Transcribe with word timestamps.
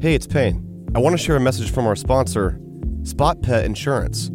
Hey, 0.00 0.14
it's 0.14 0.28
Payne. 0.28 0.92
I 0.94 1.00
want 1.00 1.14
to 1.14 1.18
share 1.18 1.34
a 1.34 1.40
message 1.40 1.72
from 1.72 1.84
our 1.84 1.96
sponsor, 1.96 2.60
Spot 3.02 3.42
Pet 3.42 3.64
Insurance. 3.64 4.30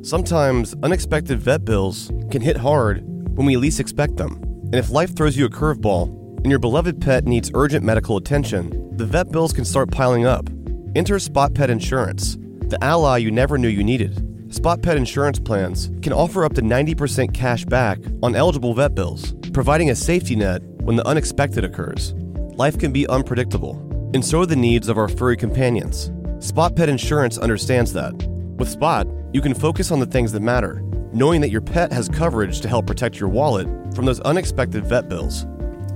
Sometimes 0.00 0.74
unexpected 0.82 1.38
vet 1.38 1.66
bills 1.66 2.10
can 2.30 2.40
hit 2.40 2.56
hard 2.56 3.02
when 3.36 3.46
we 3.46 3.58
least 3.58 3.78
expect 3.78 4.16
them. 4.16 4.40
And 4.42 4.76
if 4.76 4.88
life 4.88 5.14
throws 5.14 5.36
you 5.36 5.44
a 5.44 5.50
curveball 5.50 6.38
and 6.38 6.46
your 6.46 6.58
beloved 6.58 6.98
pet 6.98 7.26
needs 7.26 7.50
urgent 7.52 7.84
medical 7.84 8.16
attention, 8.16 8.96
the 8.96 9.04
vet 9.04 9.30
bills 9.30 9.52
can 9.52 9.66
start 9.66 9.90
piling 9.90 10.24
up. 10.24 10.48
Enter 10.94 11.18
Spot 11.18 11.52
Pet 11.52 11.68
Insurance, 11.68 12.38
the 12.68 12.82
ally 12.82 13.18
you 13.18 13.30
never 13.30 13.58
knew 13.58 13.68
you 13.68 13.84
needed. 13.84 14.22
Spot 14.48 14.80
Pet 14.80 14.96
insurance 14.96 15.38
plans 15.38 15.90
can 16.00 16.14
offer 16.14 16.42
up 16.42 16.54
to 16.54 16.62
90% 16.62 17.34
cash 17.34 17.66
back 17.66 17.98
on 18.22 18.34
eligible 18.34 18.72
vet 18.72 18.94
bills, 18.94 19.34
providing 19.52 19.90
a 19.90 19.94
safety 19.94 20.36
net 20.36 20.62
when 20.80 20.96
the 20.96 21.06
unexpected 21.06 21.64
occurs. 21.64 22.14
Life 22.54 22.78
can 22.78 22.92
be 22.92 23.06
unpredictable, 23.08 23.85
and 24.14 24.24
so 24.24 24.40
are 24.40 24.46
the 24.46 24.56
needs 24.56 24.88
of 24.88 24.98
our 24.98 25.08
furry 25.08 25.36
companions. 25.36 26.10
Spot 26.38 26.74
Pet 26.76 26.88
Insurance 26.88 27.38
understands 27.38 27.92
that. 27.94 28.14
With 28.56 28.68
Spot, 28.68 29.06
you 29.32 29.40
can 29.40 29.54
focus 29.54 29.90
on 29.90 30.00
the 30.00 30.06
things 30.06 30.32
that 30.32 30.40
matter, 30.40 30.82
knowing 31.12 31.40
that 31.40 31.50
your 31.50 31.60
pet 31.60 31.92
has 31.92 32.08
coverage 32.08 32.60
to 32.60 32.68
help 32.68 32.86
protect 32.86 33.18
your 33.18 33.28
wallet 33.28 33.66
from 33.94 34.04
those 34.04 34.20
unexpected 34.20 34.86
vet 34.86 35.08
bills. 35.08 35.46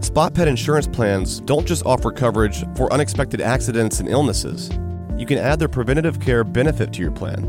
Spot 0.00 0.32
Pet 0.34 0.48
insurance 0.48 0.86
plans 0.86 1.40
don't 1.40 1.66
just 1.66 1.84
offer 1.84 2.10
coverage 2.10 2.64
for 2.74 2.92
unexpected 2.92 3.40
accidents 3.40 4.00
and 4.00 4.08
illnesses. 4.08 4.70
You 5.16 5.26
can 5.26 5.38
add 5.38 5.58
their 5.58 5.68
preventative 5.68 6.20
care 6.20 6.42
benefit 6.42 6.92
to 6.94 7.02
your 7.02 7.10
plan, 7.12 7.44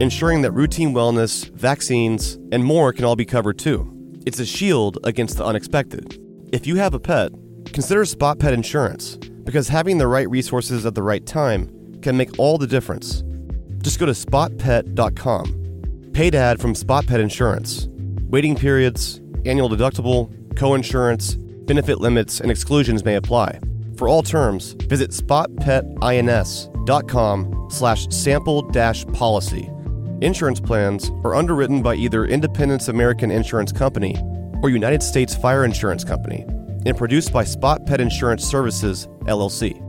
ensuring 0.00 0.42
that 0.42 0.52
routine 0.52 0.92
wellness, 0.92 1.50
vaccines, 1.52 2.38
and 2.52 2.62
more 2.62 2.92
can 2.92 3.04
all 3.04 3.16
be 3.16 3.24
covered 3.24 3.58
too. 3.58 3.90
It's 4.26 4.38
a 4.38 4.46
shield 4.46 4.98
against 5.04 5.38
the 5.38 5.44
unexpected. 5.44 6.18
If 6.52 6.66
you 6.66 6.76
have 6.76 6.94
a 6.94 7.00
pet, 7.00 7.32
consider 7.72 8.04
Spot 8.04 8.38
Pet 8.38 8.52
Insurance 8.52 9.18
because 9.44 9.68
having 9.68 9.98
the 9.98 10.08
right 10.08 10.28
resources 10.28 10.84
at 10.86 10.94
the 10.94 11.02
right 11.02 11.24
time 11.24 12.00
can 12.02 12.16
make 12.16 12.36
all 12.38 12.58
the 12.58 12.66
difference. 12.66 13.22
Just 13.82 14.00
go 14.00 14.06
to 14.06 14.12
spotpet.com. 14.12 16.10
Paid 16.12 16.34
ad 16.34 16.60
from 16.60 16.74
Spot 16.74 17.06
Pet 17.06 17.20
Insurance. 17.20 17.86
Waiting 18.28 18.56
periods, 18.56 19.20
annual 19.44 19.68
deductible, 19.68 20.32
co-insurance, 20.56 21.34
benefit 21.34 22.00
limits, 22.00 22.40
and 22.40 22.50
exclusions 22.50 23.04
may 23.04 23.16
apply. 23.16 23.60
For 23.96 24.08
all 24.08 24.22
terms, 24.22 24.72
visit 24.72 25.10
spotpetins.com 25.10 27.68
slash 27.70 28.08
sample 28.08 28.62
dash 28.62 29.04
policy. 29.06 29.70
Insurance 30.20 30.60
plans 30.60 31.10
are 31.24 31.34
underwritten 31.34 31.82
by 31.82 31.96
either 31.96 32.24
Independence 32.24 32.88
American 32.88 33.30
Insurance 33.30 33.72
Company 33.72 34.16
or 34.62 34.70
United 34.70 35.02
States 35.02 35.34
Fire 35.34 35.64
Insurance 35.64 36.04
Company 36.04 36.46
and 36.86 36.96
produced 36.96 37.32
by 37.32 37.44
Spot 37.44 37.84
Pet 37.86 38.00
Insurance 38.00 38.44
Services, 38.44 39.06
LLC. 39.22 39.80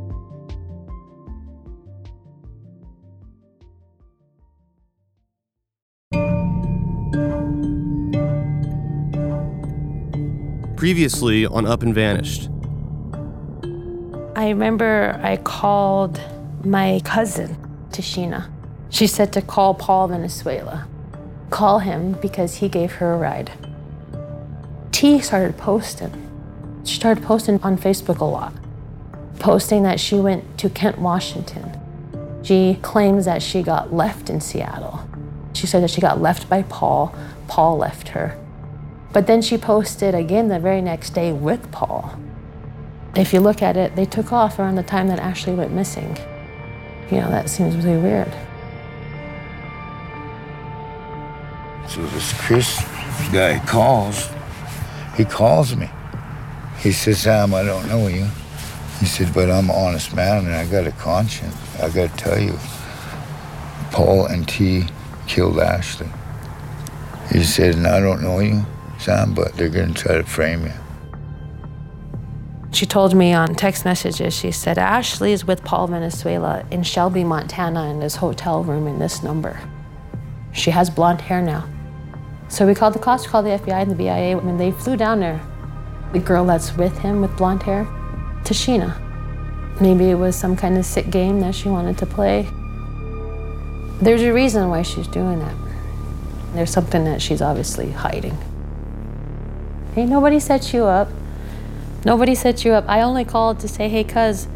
Previously 10.78 11.46
on 11.46 11.66
Up 11.66 11.84
and 11.84 11.96
Vanished. 11.96 12.50
I 14.36 14.50
remember 14.50 15.20
I 15.24 15.38
called 15.38 16.22
my 16.64 17.02
cousin, 17.04 17.58
Tashina. 17.90 18.50
She 18.90 19.08
said 19.08 19.34
to 19.34 19.42
call 19.42 19.74
Paul 19.74 20.10
Valenzuela. 20.10 20.88
Call 21.50 21.80
him 21.80 22.14
because 22.22 22.56
he 22.56 22.70
gave 22.70 22.92
her 22.94 23.14
a 23.14 23.18
ride. 23.18 23.52
T 24.92 25.20
started 25.20 25.58
posting. 25.58 26.25
She 26.86 26.96
started 26.98 27.24
posting 27.24 27.62
on 27.64 27.78
Facebook 27.78 28.20
a 28.20 28.26
lot, 28.26 28.54
posting 29.40 29.82
that 29.84 30.00
she 30.00 30.16
went 30.18 30.58
to 30.60 30.70
Kent, 30.70 31.00
Washington. 31.00 31.72
She 32.44 32.78
claims 32.84 33.26
that 33.26 33.42
she 33.42 33.64
got 33.64 33.92
left 33.92 34.30
in 34.30 34.40
Seattle. 34.40 35.02
She 35.54 35.66
said 35.66 35.82
that 35.82 35.90
she 35.90 36.00
got 36.00 36.22
left 36.22 36.48
by 36.48 36.62
Paul. 36.62 37.14
Paul 37.48 37.78
left 37.78 38.10
her. 38.10 38.40
But 39.12 39.26
then 39.26 39.42
she 39.42 39.58
posted 39.58 40.14
again 40.14 40.48
the 40.48 40.60
very 40.60 40.82
next 40.82 41.12
day 41.12 41.34
with 41.34 41.72
Paul. 41.72 42.20
If 43.16 43.34
you 43.34 43.40
look 43.40 43.64
at 43.64 43.78
it, 43.78 43.96
they 43.96 44.06
took 44.06 44.32
off 44.32 44.60
around 44.60 44.76
the 44.76 44.84
time 44.84 45.08
that 45.08 45.20
Ashley 45.20 45.56
went 45.56 45.72
missing. 45.72 46.18
You 47.10 47.22
know, 47.22 47.30
that 47.32 47.50
seems 47.50 47.76
really 47.78 47.98
weird. 47.98 48.32
So 51.88 52.06
this 52.08 52.34
Chris 52.42 52.80
guy 53.32 53.60
calls. 53.66 54.30
He 55.16 55.26
calls 55.26 55.76
me. 55.76 55.90
He 56.86 56.92
says, 56.92 57.22
Sam, 57.22 57.52
I 57.56 57.64
don't 57.64 57.88
know 57.88 58.06
you. 58.06 58.28
He 59.00 59.08
said, 59.08 59.34
but 59.34 59.50
I'm 59.50 59.72
an 59.72 59.76
honest 59.76 60.14
man 60.14 60.46
and 60.46 60.54
I 60.54 60.68
got 60.68 60.86
a 60.86 60.92
conscience. 60.92 61.56
I 61.82 61.90
got 61.90 62.16
to 62.16 62.16
tell 62.16 62.40
you, 62.40 62.60
Paul 63.92 64.28
and 64.28 64.48
T 64.48 64.86
killed 65.26 65.60
Ashley. 65.60 66.08
He 67.32 67.44
said, 67.44 67.74
and 67.74 67.88
I 67.88 68.00
don't 68.00 68.22
know 68.22 68.38
you, 68.38 68.68
Sam, 69.00 69.34
but 69.34 69.54
they're 69.54 69.70
going 69.70 69.96
to 69.96 70.00
try 70.00 70.18
to 70.18 70.24
frame 70.24 70.68
you. 70.68 70.74
She 72.72 72.86
told 72.86 73.16
me 73.16 73.34
on 73.34 73.56
text 73.56 73.84
messages, 73.84 74.36
she 74.36 74.52
said, 74.52 74.78
Ashley 74.78 75.34
is 75.34 75.44
with 75.44 75.64
Paul 75.64 75.88
Valenzuela 75.88 76.68
in 76.70 76.84
Shelby, 76.84 77.24
Montana, 77.24 77.90
in 77.90 78.02
his 78.02 78.18
hotel 78.18 78.64
room 78.64 78.86
in 78.86 79.00
this 79.00 79.24
number. 79.24 79.60
She 80.54 80.70
has 80.70 80.92
blonde 80.92 81.22
hair 81.22 81.42
now. 81.42 81.68
So 82.48 82.68
we 82.68 82.76
called 82.76 82.94
the 82.94 83.00
cops, 83.00 83.26
called 83.26 83.48
the 83.48 83.58
FBI 83.58 83.82
and 83.82 83.90
the 83.90 83.96
BIA. 83.96 84.38
When 84.38 84.60
they 84.60 84.72
flew 84.72 84.96
down 84.96 85.20
there, 85.20 85.42
the 86.16 86.22
girl 86.22 86.46
that's 86.46 86.78
with 86.78 86.98
him 87.00 87.20
with 87.20 87.36
blonde 87.36 87.64
hair, 87.64 87.84
Tashina. 88.44 88.98
Maybe 89.82 90.10
it 90.10 90.16
was 90.16 90.34
some 90.34 90.56
kind 90.56 90.78
of 90.78 90.86
sick 90.86 91.10
game 91.10 91.42
that 91.42 91.54
she 91.54 91.68
wanted 91.68 91.98
to 91.98 92.06
play. 92.06 92.48
There's 94.02 94.22
a 94.22 94.32
reason 94.32 94.70
why 94.70 94.84
she's 94.84 95.08
doing 95.08 95.40
that. 95.40 95.56
There's 96.54 96.70
something 96.70 97.04
that 97.04 97.22
she's 97.22 97.42
obviously 97.42 97.92
hiding. 97.92 98.38
Hey, 99.94 100.06
nobody 100.06 100.40
set 100.40 100.74
you 100.74 100.86
up. 100.86 101.10
Nobody 102.06 102.34
set 102.34 102.64
you 102.64 102.72
up. 102.72 102.86
I 102.88 103.02
only 103.02 103.26
called 103.26 103.60
to 103.60 103.68
say, 103.68 103.90
hey, 103.90 104.06
cuz, 104.06 104.48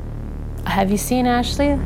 have 0.66 0.90
you 0.90 0.98
seen 0.98 1.26
Ashley? 1.26 1.78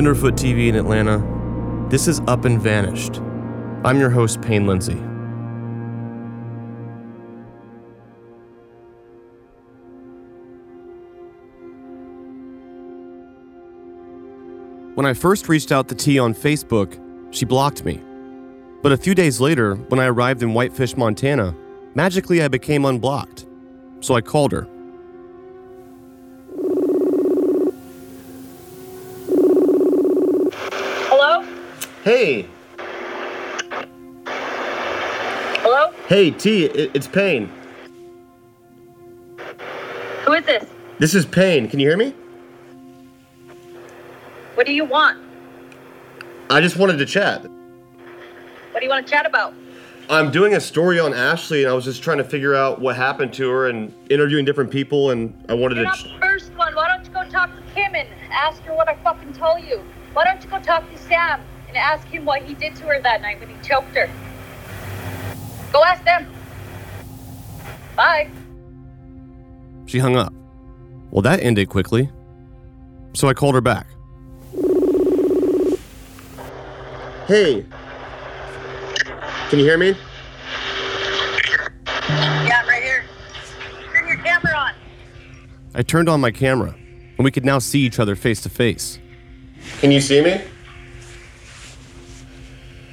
Tenderfoot 0.00 0.32
TV 0.32 0.68
in 0.68 0.76
Atlanta, 0.76 1.18
this 1.90 2.08
is 2.08 2.20
Up 2.20 2.46
and 2.46 2.58
Vanished. 2.58 3.18
I'm 3.84 4.00
your 4.00 4.08
host, 4.08 4.40
Payne 4.40 4.66
Lindsay. 4.66 4.94
When 14.94 15.04
I 15.04 15.12
first 15.12 15.50
reached 15.50 15.70
out 15.70 15.88
to 15.88 15.94
T 15.94 16.18
on 16.18 16.32
Facebook, 16.32 16.98
she 17.30 17.44
blocked 17.44 17.84
me. 17.84 18.02
But 18.82 18.92
a 18.92 18.96
few 18.96 19.14
days 19.14 19.38
later, 19.38 19.74
when 19.74 20.00
I 20.00 20.06
arrived 20.06 20.42
in 20.42 20.54
Whitefish, 20.54 20.96
Montana, 20.96 21.54
magically 21.94 22.40
I 22.40 22.48
became 22.48 22.86
unblocked. 22.86 23.44
So 24.00 24.14
I 24.14 24.22
called 24.22 24.52
her. 24.52 24.66
Hey, 32.04 32.46
Hello? 35.62 35.92
hey, 36.08 36.30
T, 36.30 36.64
it- 36.64 36.90
it's 36.94 37.06
Payne. 37.06 37.50
Who 40.24 40.32
is 40.32 40.44
this? 40.46 40.64
This 40.98 41.14
is 41.14 41.26
Payne. 41.26 41.68
Can 41.68 41.78
you 41.78 41.88
hear 41.88 41.98
me? 41.98 42.14
What 44.54 44.66
do 44.66 44.72
you 44.72 44.84
want? 44.84 45.18
I 46.48 46.60
just 46.60 46.76
wanted 46.76 46.98
to 46.98 47.06
chat. 47.06 47.42
What 47.42 48.80
do 48.80 48.84
you 48.84 48.88
want 48.90 49.06
to 49.06 49.10
chat 49.12 49.26
about? 49.26 49.52
I'm 50.08 50.30
doing 50.30 50.54
a 50.54 50.60
story 50.60 50.98
on 50.98 51.14
Ashley, 51.14 51.62
and 51.62 51.70
I 51.70 51.74
was 51.74 51.84
just 51.84 52.02
trying 52.02 52.18
to 52.18 52.24
figure 52.24 52.54
out 52.54 52.80
what 52.80 52.96
happened 52.96 53.32
to 53.34 53.48
her 53.50 53.68
and 53.68 53.92
interviewing 54.08 54.44
different 54.44 54.70
people, 54.70 55.10
and 55.10 55.32
I 55.48 55.54
wanted 55.54 55.76
You're 55.76 55.84
to. 55.84 55.90
not 55.90 55.98
Ch- 55.98 56.04
the 56.04 56.18
first 56.20 56.52
one. 56.56 56.74
Why 56.74 56.88
don't 56.88 57.04
you 57.06 57.12
go 57.12 57.22
talk 57.30 57.50
to 57.54 57.62
Kim 57.74 57.94
and 57.94 58.08
ask 58.32 58.60
her 58.62 58.74
what 58.74 58.88
I 58.88 58.94
fucking 59.04 59.34
told 59.34 59.62
you? 59.62 59.82
Why 60.14 60.24
don't 60.24 60.42
you 60.42 60.50
go 60.50 60.58
talk 60.58 60.90
to 60.90 60.98
Sam 60.98 61.40
and 61.70 61.76
ask 61.76 62.04
him 62.08 62.24
what 62.24 62.42
he 62.42 62.54
did 62.54 62.74
to 62.76 62.82
her 62.84 63.00
that 63.00 63.22
night 63.22 63.38
when 63.38 63.48
he 63.48 63.54
choked 63.62 63.94
her? 63.94 64.10
Go 65.72 65.84
ask 65.84 66.04
them. 66.04 66.26
Bye. 67.94 68.28
she 69.86 70.00
hung 70.00 70.16
up. 70.16 70.32
Well, 71.12 71.22
that 71.22 71.40
ended 71.40 71.68
quickly. 71.68 72.10
So 73.14 73.28
I 73.28 73.34
called 73.34 73.54
her 73.54 73.60
back. 73.60 73.86
Hey. 77.28 77.64
Can 79.48 79.58
you 79.60 79.64
hear 79.64 79.78
me? 79.78 79.96
Yeah, 81.86 82.60
I'm 82.60 82.68
right 82.68 82.82
here. 82.82 83.04
Turn 83.92 84.08
your 84.08 84.16
camera 84.16 84.56
on. 84.56 84.72
I 85.74 85.82
turned 85.82 86.08
on 86.08 86.20
my 86.20 86.32
camera, 86.32 86.74
and 87.16 87.24
we 87.24 87.30
could 87.30 87.44
now 87.44 87.60
see 87.60 87.80
each 87.80 88.00
other 88.00 88.16
face 88.16 88.40
to 88.42 88.48
face. 88.48 88.98
Can 89.78 89.92
you 89.92 90.00
see 90.00 90.20
me? 90.20 90.40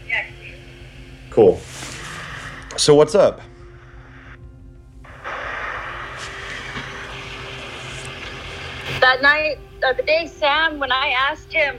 Yeah, 0.08 0.26
I 0.26 0.30
see. 0.40 0.54
Cool. 1.38 1.60
So 2.78 2.96
what's 2.96 3.14
up? 3.14 3.42
that 9.00 9.22
night, 9.22 9.60
uh, 9.86 9.94
the 9.94 10.02
day 10.02 10.26
Sam, 10.26 10.80
when 10.80 10.92
I 10.92 11.10
asked 11.10 11.54
him, 11.54 11.78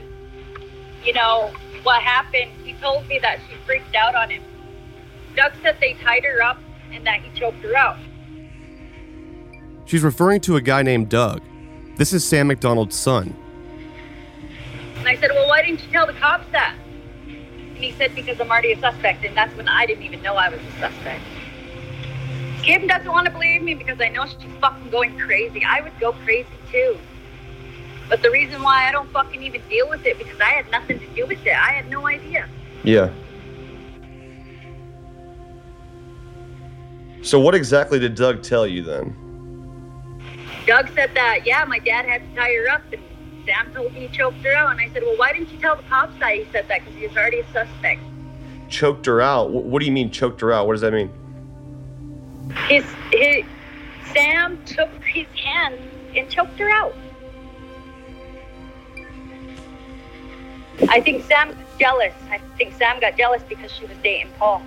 you 1.03 1.11
know, 1.11 1.51
what 1.83 2.01
happened, 2.01 2.51
he 2.63 2.71
told 2.75 3.05
me 3.09 3.19
that 3.19 3.41
she 3.49 3.57
freaked 3.65 3.93
out 3.97 4.15
on 4.15 4.29
him. 4.29 4.41
Doug 5.35 5.51
said 5.61 5.75
they 5.81 5.95
tied 5.95 6.23
her 6.23 6.41
up 6.41 6.57
and 6.93 7.05
that 7.05 7.19
he 7.19 7.37
choked 7.37 7.57
her 7.57 7.75
out. 7.75 7.97
She's 9.83 10.03
referring 10.03 10.39
to 10.39 10.55
a 10.55 10.61
guy 10.61 10.83
named 10.83 11.09
Doug. 11.09 11.41
This 11.97 12.13
is 12.13 12.23
Sam 12.23 12.47
McDonald's 12.47 12.95
son. 12.95 13.35
And 14.99 15.05
I 15.05 15.17
said, 15.17 15.31
well, 15.31 15.49
why 15.49 15.63
didn't 15.63 15.83
you 15.83 15.91
tell 15.91 16.07
the 16.07 16.13
cops 16.13 16.45
that? 16.53 16.77
And 17.79 17.85
he 17.85 17.93
said, 17.93 18.13
because 18.13 18.41
I'm 18.41 18.51
already 18.51 18.73
a 18.73 18.79
suspect. 18.81 19.23
And 19.23 19.37
that's 19.37 19.55
when 19.55 19.69
I 19.69 19.85
didn't 19.85 20.03
even 20.03 20.21
know 20.21 20.35
I 20.35 20.49
was 20.49 20.59
a 20.59 20.71
suspect. 20.81 21.23
Kim 22.61 22.87
doesn't 22.87 23.09
want 23.09 23.25
to 23.25 23.31
believe 23.31 23.61
me 23.61 23.73
because 23.73 24.01
I 24.01 24.09
know 24.09 24.25
she's 24.25 24.51
fucking 24.59 24.89
going 24.89 25.17
crazy. 25.17 25.63
I 25.63 25.79
would 25.79 25.97
go 25.97 26.11
crazy 26.11 26.49
too. 26.69 26.97
But 28.09 28.21
the 28.21 28.31
reason 28.31 28.61
why 28.63 28.89
I 28.89 28.91
don't 28.91 29.09
fucking 29.11 29.41
even 29.41 29.61
deal 29.69 29.87
with 29.87 30.05
it 30.05 30.17
because 30.17 30.41
I 30.41 30.49
had 30.49 30.69
nothing 30.69 30.99
to 30.99 31.07
do 31.15 31.25
with 31.25 31.39
it. 31.45 31.55
I 31.55 31.71
had 31.71 31.89
no 31.89 32.05
idea. 32.05 32.49
Yeah. 32.83 33.11
So 37.21 37.39
what 37.39 37.55
exactly 37.55 37.97
did 37.97 38.15
Doug 38.15 38.43
tell 38.43 38.67
you 38.67 38.83
then? 38.83 39.15
Doug 40.67 40.89
said 40.95 41.11
that, 41.13 41.45
yeah, 41.45 41.63
my 41.63 41.79
dad 41.79 42.03
had 42.03 42.29
to 42.29 42.35
tie 42.35 42.53
her 42.55 42.69
up, 42.71 42.81
and 42.91 43.01
Sam 43.49 43.73
told 43.73 43.93
me 43.93 44.01
he 44.01 44.07
choked 44.09 44.43
her 44.43 44.53
out. 44.53 44.71
And 44.71 44.79
I 44.79 44.89
said, 44.93 45.01
well, 45.03 45.17
why 45.17 45.33
didn't 45.33 45.51
you 45.51 45.57
tell 45.57 45.75
the 45.75 45.83
cops 45.83 46.17
that 46.19 46.35
he 46.35 46.45
said 46.51 46.67
that? 46.67 46.85
Because 46.85 46.99
he 46.99 47.07
was 47.07 47.17
already 47.17 47.39
a 47.39 47.45
suspect. 47.51 48.01
Choked 48.69 49.07
her 49.07 49.21
out. 49.21 49.49
What 49.49 49.79
do 49.79 49.85
you 49.87 49.91
mean 49.91 50.11
choked 50.11 50.41
her 50.41 50.53
out? 50.53 50.67
What 50.67 50.73
does 50.73 50.81
that 50.81 50.93
mean? 50.93 51.09
His, 52.67 52.85
his, 53.11 53.43
Sam 54.13 54.63
took 54.65 54.89
his 55.03 55.25
hand 55.43 55.79
and 56.15 56.29
choked 56.29 56.59
her 56.59 56.69
out. 56.69 56.95
I 60.87 61.01
think 61.01 61.25
Sam 61.25 61.49
was 61.49 61.57
jealous. 61.79 62.13
I 62.29 62.37
think 62.57 62.73
Sam 62.75 62.99
got 62.99 63.17
jealous 63.17 63.41
because 63.49 63.71
she 63.71 63.85
was 63.85 63.97
dating 64.03 64.31
Paul. 64.37 64.61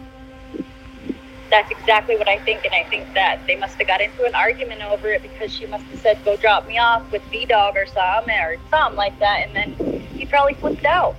That's 1.53 1.71
exactly 1.71 2.17
what 2.17 2.29
I 2.29 2.39
think, 2.39 2.65
and 2.65 2.75
I 2.75 2.89
think 2.89 3.13
that 3.13 3.41
they 3.47 3.57
must 3.57 3.77
have 3.77 3.87
got 3.87 4.01
into 4.01 4.25
an 4.25 4.35
argument 4.35 4.81
over 4.81 5.09
it 5.09 5.21
because 5.21 5.53
she 5.53 5.67
must 5.67 5.85
have 5.85 6.01
said, 6.01 6.25
"Go 6.25 6.35
drop 6.35 6.67
me 6.67 6.79
off 6.79 7.03
with 7.13 7.21
V 7.25 7.45
Dog 7.45 7.77
or 7.77 7.85
something 7.85 8.35
or 8.35 8.57
something 8.71 8.97
like 8.97 9.19
that," 9.19 9.47
and 9.47 9.55
then 9.55 10.01
he 10.17 10.25
probably 10.25 10.55
flipped 10.55 10.87
out. 10.87 11.15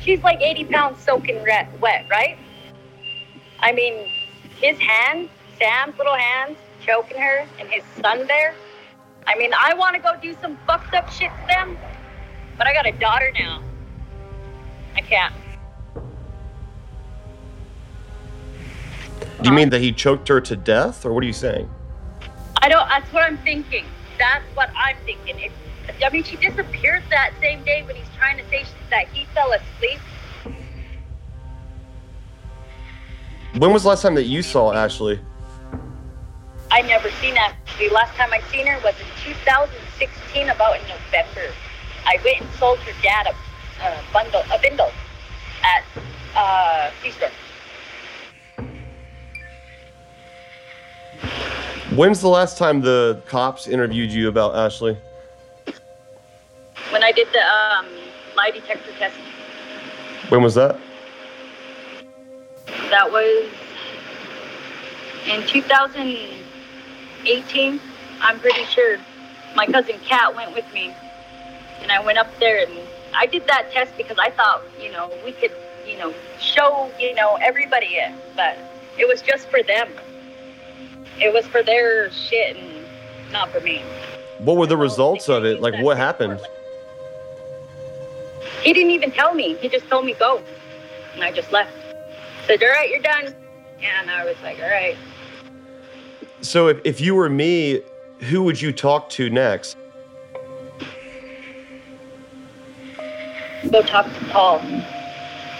She's 0.00 0.22
like 0.22 0.40
80 0.40 0.64
pounds 0.64 1.02
soaking 1.02 1.42
wet, 1.42 2.06
right? 2.08 2.38
I 3.60 3.72
mean, 3.72 4.10
his 4.62 4.78
hands, 4.78 5.28
Sam's 5.58 5.98
little 5.98 6.16
hands, 6.16 6.56
choking 6.86 7.20
her, 7.20 7.46
and 7.60 7.68
his 7.68 7.84
son 8.00 8.26
there. 8.28 8.54
I 9.26 9.36
mean, 9.36 9.50
I 9.52 9.74
want 9.74 9.94
to 9.94 10.00
go 10.00 10.14
do 10.22 10.34
some 10.40 10.56
fucked 10.66 10.94
up 10.94 11.10
shit 11.10 11.30
to 11.42 11.46
them, 11.48 11.76
but 12.56 12.66
I 12.66 12.72
got 12.72 12.86
a 12.86 12.92
daughter 12.92 13.30
now. 13.38 13.60
I 14.96 15.02
can't. 15.02 15.34
Do 19.48 19.54
you 19.54 19.56
mean 19.56 19.70
that 19.70 19.80
he 19.80 19.92
choked 19.92 20.28
her 20.28 20.42
to 20.42 20.56
death, 20.56 21.06
or 21.06 21.14
what 21.14 21.24
are 21.24 21.26
you 21.26 21.32
saying? 21.32 21.70
I 22.60 22.68
don't. 22.68 22.86
That's 22.86 23.10
what 23.14 23.22
I'm 23.22 23.38
thinking. 23.38 23.86
That's 24.18 24.44
what 24.54 24.68
I'm 24.76 24.94
thinking. 25.06 25.50
I 26.04 26.10
mean, 26.10 26.22
she 26.22 26.36
disappeared 26.36 27.02
that 27.08 27.32
same 27.40 27.64
day 27.64 27.82
when 27.84 27.96
he's 27.96 28.04
trying 28.18 28.36
to 28.36 28.46
say 28.50 28.66
that 28.90 29.08
he 29.08 29.24
fell 29.32 29.50
asleep. 29.52 30.00
When 33.56 33.72
was 33.72 33.84
the 33.84 33.88
last 33.88 34.02
time 34.02 34.14
that 34.16 34.26
you 34.26 34.42
saw 34.42 34.74
Ashley? 34.74 35.18
I 36.70 36.82
never 36.82 37.10
seen. 37.12 37.32
The 37.78 37.88
last 37.88 38.14
time 38.16 38.30
I 38.34 38.42
seen 38.52 38.66
her 38.66 38.78
was 38.84 38.96
in 39.00 39.32
2016, 39.32 40.50
about 40.50 40.78
in 40.78 40.82
November. 40.88 41.54
I 42.04 42.18
went 42.22 42.42
and 42.42 42.50
sold 42.58 42.80
her 42.80 42.92
dad 43.02 43.28
a, 43.28 43.86
a 43.86 44.02
bundle, 44.12 44.42
a 44.52 44.58
bindle, 44.60 44.92
at 45.64 45.84
uh, 46.36 46.90
C-store. 47.02 47.30
When's 51.94 52.20
the 52.20 52.28
last 52.28 52.58
time 52.58 52.80
the 52.80 53.20
cops 53.26 53.66
interviewed 53.66 54.12
you 54.12 54.28
about 54.28 54.54
Ashley? 54.54 54.96
When 56.90 57.02
I 57.02 57.12
did 57.12 57.28
the 57.32 57.40
um, 57.40 57.86
lie 58.36 58.50
detector 58.50 58.92
test, 58.98 59.16
When 60.28 60.42
was 60.42 60.54
that? 60.54 60.78
that 62.90 63.10
was 63.10 63.50
in 65.28 65.46
2018. 65.46 67.80
I'm 68.20 68.38
pretty 68.40 68.64
sure. 68.64 68.98
My 69.54 69.66
cousin 69.66 69.98
Kat 70.04 70.34
went 70.36 70.54
with 70.54 70.70
me, 70.72 70.94
and 71.80 71.90
I 71.90 72.00
went 72.04 72.18
up 72.18 72.28
there 72.38 72.66
and 72.66 72.78
I 73.14 73.24
did 73.26 73.46
that 73.46 73.72
test 73.72 73.96
because 73.96 74.18
I 74.18 74.30
thought, 74.30 74.62
you 74.80 74.92
know, 74.92 75.10
we 75.24 75.32
could, 75.32 75.52
you 75.86 75.96
know, 75.98 76.12
show, 76.38 76.90
you 76.98 77.14
know, 77.14 77.38
everybody 77.40 77.86
it, 77.86 78.12
but 78.36 78.58
it 78.98 79.08
was 79.08 79.22
just 79.22 79.48
for 79.48 79.62
them. 79.62 79.88
It 81.20 81.32
was 81.32 81.46
for 81.46 81.62
their 81.62 82.10
shit 82.10 82.56
and 82.56 82.86
not 83.32 83.50
for 83.50 83.60
me. 83.60 83.82
What 84.38 84.56
were 84.56 84.66
the 84.66 84.76
results 84.76 85.28
of 85.28 85.44
it? 85.44 85.60
Like, 85.60 85.74
what 85.82 85.96
happened? 85.96 86.40
He 88.62 88.72
didn't 88.72 88.92
even 88.92 89.10
tell 89.10 89.34
me. 89.34 89.56
He 89.56 89.68
just 89.68 89.88
told 89.88 90.04
me 90.04 90.14
go, 90.14 90.42
and 91.14 91.24
I 91.24 91.32
just 91.32 91.52
left. 91.52 91.72
Said, 92.46 92.62
"All 92.62 92.68
right, 92.68 92.88
you're 92.88 93.02
done." 93.02 93.34
And 93.82 94.10
I 94.10 94.24
was 94.24 94.36
like, 94.42 94.58
"All 94.60 94.68
right." 94.68 94.96
So, 96.40 96.68
if, 96.68 96.80
if 96.84 97.00
you 97.00 97.14
were 97.14 97.28
me, 97.28 97.82
who 98.20 98.42
would 98.44 98.60
you 98.60 98.72
talk 98.72 99.10
to 99.10 99.28
next? 99.28 99.76
Go 103.70 103.82
talk 103.82 104.06
to 104.06 104.24
Paul. 104.26 104.60
I'm 104.60 104.84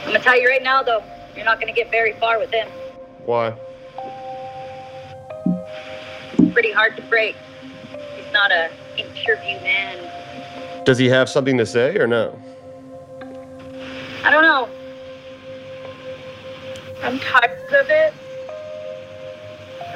gonna 0.06 0.20
tell 0.20 0.40
you 0.40 0.48
right 0.48 0.62
now, 0.62 0.82
though, 0.82 1.02
you're 1.34 1.44
not 1.44 1.60
gonna 1.60 1.72
get 1.72 1.90
very 1.90 2.12
far 2.14 2.38
with 2.38 2.50
him. 2.50 2.68
Why? 3.26 3.54
Pretty 6.52 6.72
hard 6.72 6.96
to 6.96 7.02
break. 7.02 7.36
He's 8.16 8.32
not 8.32 8.50
a 8.50 8.70
interview 8.96 9.60
man. 9.60 10.84
Does 10.84 10.98
he 10.98 11.08
have 11.08 11.28
something 11.28 11.58
to 11.58 11.66
say 11.66 11.96
or 11.96 12.06
no? 12.06 12.38
I 14.24 14.30
don't 14.30 14.42
know. 14.42 14.68
I'm 17.02 17.18
tired 17.18 17.72
of 17.74 17.90
it. 17.90 18.14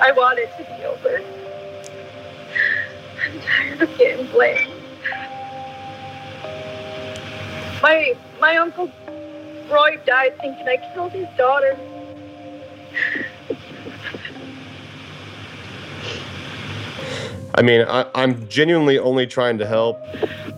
I 0.01 0.13
want 0.13 0.39
it 0.39 0.51
to 0.59 0.65
be 0.65 0.85
over. 0.85 1.23
I'm 3.25 3.41
tired 3.41 3.83
of 3.83 3.99
getting 3.99 4.27
blamed. 4.27 4.73
My 7.83 8.15
my 8.41 8.57
uncle 8.57 8.91
Roy 9.71 9.99
died 10.05 10.39
thinking 10.41 10.69
I 10.69 10.77
killed 10.93 11.13
his 11.13 11.29
daughter. 11.37 11.77
I 17.55 17.63
mean, 17.63 17.83
I, 17.83 18.07
I'm 18.15 18.49
genuinely 18.49 18.99
only 18.99 19.27
trying 19.27 19.59
to 19.59 19.67
help. 19.67 20.01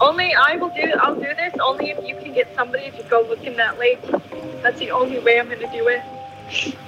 Only 0.00 0.32
I 0.34 0.56
will 0.56 0.70
do. 0.70 0.92
I'll 1.00 1.14
do 1.14 1.22
this 1.22 1.54
only 1.60 1.90
if 1.90 2.06
you 2.06 2.14
can 2.16 2.32
get 2.32 2.54
somebody 2.54 2.90
to 2.92 3.02
go 3.04 3.22
look 3.22 3.42
in 3.44 3.56
that 3.56 3.78
lake. 3.78 4.00
That's 4.62 4.78
the 4.78 4.90
only 4.90 5.18
way 5.18 5.40
I'm 5.40 5.48
gonna 5.48 5.70
do 5.72 5.88
it. 5.88 6.02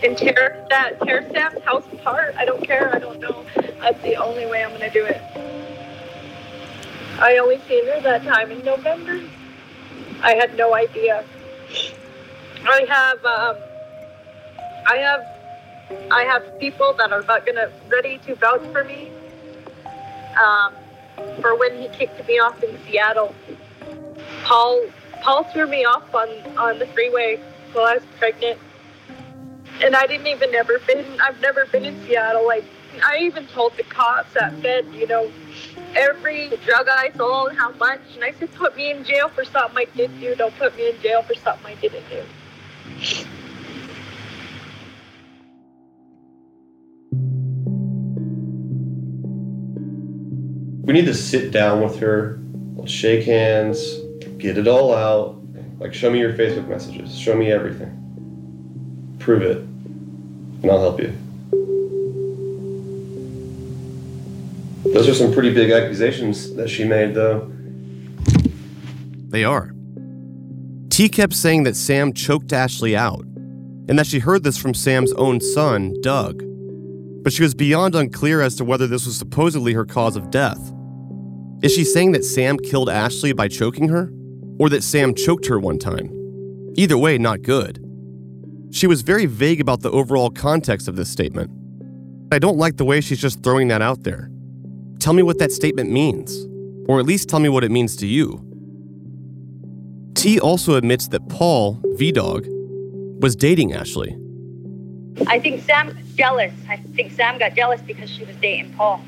And 0.05 0.17
tear 0.17 0.65
that 0.71 1.01
tear 1.03 1.29
Sam's 1.33 1.63
house 1.65 1.85
apart. 1.93 2.35
I 2.39 2.45
don't 2.45 2.65
care. 2.65 2.95
I 2.95 2.99
don't 2.99 3.19
know. 3.19 3.45
That's 3.81 4.01
the 4.03 4.17
only 4.17 4.47
way 4.47 4.63
I'm 4.63 4.71
gonna 4.71 4.91
do 4.91 5.05
it. 5.05 5.21
I 7.19 7.39
only 7.39 7.59
seen 7.67 7.87
her 7.87 8.01
that 8.03 8.23
time 8.25 8.51
in 8.51 8.65
November. 8.65 9.23
I 10.23 10.35
had 10.35 10.57
no 10.57 10.75
idea. 10.75 11.25
I 12.65 12.85
have 12.89 13.25
um, 13.25 13.57
I 14.87 14.97
have 14.99 15.27
I 16.11 16.23
have 16.25 16.59
people 16.61 16.95
that 16.99 17.13
are 17.13 17.23
not 17.23 17.45
gonna 17.45 17.71
ready 17.89 18.19
to 18.19 18.35
vouch 18.37 18.63
for 18.73 18.85
me. 18.85 19.11
Um, 20.37 20.75
for 21.41 21.59
when 21.59 21.81
he 21.81 21.89
kicked 21.89 22.27
me 22.27 22.39
off 22.39 22.63
in 22.63 22.79
Seattle. 22.87 23.35
Paul 24.45 24.83
Paul 25.23 25.45
threw 25.45 25.67
me 25.67 25.85
off 25.85 26.15
on 26.15 26.29
on 26.57 26.79
the 26.79 26.87
freeway 26.87 27.41
while 27.73 27.87
I 27.87 27.95
was 27.95 28.03
pregnant, 28.19 28.59
and 29.83 29.97
I 29.97 30.07
didn't 30.07 30.27
even 30.27 30.55
ever 30.55 30.79
been. 30.87 31.05
I've 31.21 31.41
never 31.41 31.67
been 31.67 31.85
in 31.85 32.07
Seattle. 32.07 32.47
Like 32.47 32.65
I 33.05 33.19
even 33.19 33.47
told 33.49 33.77
the 33.77 33.83
cops 33.85 34.37
at 34.37 34.55
Fed, 34.61 34.87
you 34.93 35.07
know, 35.07 35.31
every 35.95 36.49
drug 36.65 36.89
I 36.89 37.11
sold, 37.17 37.55
how 37.57 37.73
much, 37.73 38.01
and 38.15 38.25
I 38.25 38.33
said, 38.33 38.53
put 38.55 38.77
me 38.77 38.91
in 38.91 39.05
jail 39.05 39.29
for 39.29 39.45
something 39.45 39.77
I 39.77 39.97
did 39.97 40.19
do. 40.21 40.35
Don't 40.35 40.57
put 40.57 40.77
me 40.77 40.91
in 40.91 41.01
jail 41.01 41.23
for 41.23 41.35
something 41.35 41.67
I 41.67 41.75
didn't 41.81 42.05
do. 42.09 43.27
We 50.87 50.93
need 50.93 51.07
to 51.07 51.15
sit 51.15 51.51
down 51.51 51.83
with 51.83 51.99
her, 51.99 52.39
let's 52.77 52.93
shake 52.93 53.27
hands, 53.27 53.99
get 54.39 54.57
it 54.57 54.69
all 54.69 54.95
out. 54.95 55.37
Like, 55.81 55.93
show 55.93 56.13
me 56.13 56.21
your 56.21 56.33
Facebook 56.35 56.69
messages, 56.69 57.13
show 57.19 57.35
me 57.35 57.51
everything. 57.51 59.17
Prove 59.19 59.43
it, 59.43 59.57
and 59.59 60.71
I'll 60.71 60.79
help 60.79 61.01
you. 61.01 61.13
Those 64.93 65.09
are 65.09 65.15
some 65.15 65.33
pretty 65.33 65.53
big 65.53 65.73
accusations 65.73 66.55
that 66.55 66.71
she 66.71 66.85
made, 66.85 67.15
though. 67.15 67.51
They 69.29 69.43
are. 69.43 69.75
T 70.89 71.09
kept 71.09 71.35
saying 71.35 71.65
that 71.65 71.75
Sam 71.75 72.13
choked 72.13 72.53
Ashley 72.53 72.97
out, 72.97 73.25
and 73.89 73.99
that 73.99 74.07
she 74.07 74.21
heard 74.21 74.45
this 74.45 74.57
from 74.57 74.73
Sam's 74.73 75.13
own 75.15 75.41
son, 75.41 76.01
Doug. 76.01 76.45
But 77.25 77.33
she 77.33 77.43
was 77.43 77.55
beyond 77.55 77.97
unclear 77.97 78.41
as 78.41 78.55
to 78.55 78.65
whether 78.65 78.87
this 78.87 79.05
was 79.05 79.17
supposedly 79.17 79.73
her 79.73 79.85
cause 79.85 80.15
of 80.15 80.31
death. 80.31 80.73
Is 81.67 81.75
she 81.75 81.83
saying 81.83 82.13
that 82.13 82.25
Sam 82.25 82.59
killed 82.59 82.89
Ashley 82.89 83.33
by 83.33 83.49
choking 83.49 83.89
her? 83.89 84.13
Or 84.61 84.69
that 84.69 84.85
Sam 84.85 85.17
choked 85.17 85.47
her 85.47 85.59
one 85.59 85.81
time? 85.81 86.09
Either 86.77 86.97
way, 86.97 87.19
not 87.19 87.43
good. 87.43 87.85
She 88.71 88.87
was 88.87 89.03
very 89.03 89.27
vague 89.27 89.61
about 89.61 89.81
the 89.81 89.91
overall 89.91 90.31
context 90.31 90.87
of 90.87 90.95
this 90.95 91.11
statement. 91.11 91.51
I 92.33 92.39
don't 92.39 92.57
like 92.57 92.77
the 92.77 92.85
way 92.85 93.01
she's 93.01 93.21
just 93.21 93.43
throwing 93.43 93.67
that 93.67 93.83
out 93.83 94.05
there. 94.05 94.31
Tell 95.01 95.13
me 95.13 95.25
what 95.25 95.41
that 95.41 95.51
statement 95.51 95.91
means, 95.91 96.47
or 96.89 97.01
at 97.01 97.05
least 97.05 97.29
tell 97.29 97.41
me 97.41 97.49
what 97.49 97.65
it 97.65 97.73
means 97.73 97.97
to 97.97 98.07
you. 98.07 98.45
T 100.15 100.39
also 100.39 100.77
admits 100.77 101.09
that 101.09 101.29
Paul, 101.29 101.83
V 101.95 102.13
Dog, 102.13 102.47
was 103.21 103.35
dating 103.35 103.73
Ashley. 103.73 104.17
I 105.27 105.41
think 105.41 105.65
Sam 105.65 105.99
jealous. 106.15 106.53
I 106.69 106.77
think 106.77 107.11
Sam 107.11 107.39
got 107.39 107.57
jealous 107.57 107.81
because 107.81 108.09
she 108.09 108.25
was 108.25 108.37
dating 108.37 108.73
Paul. 108.75 109.03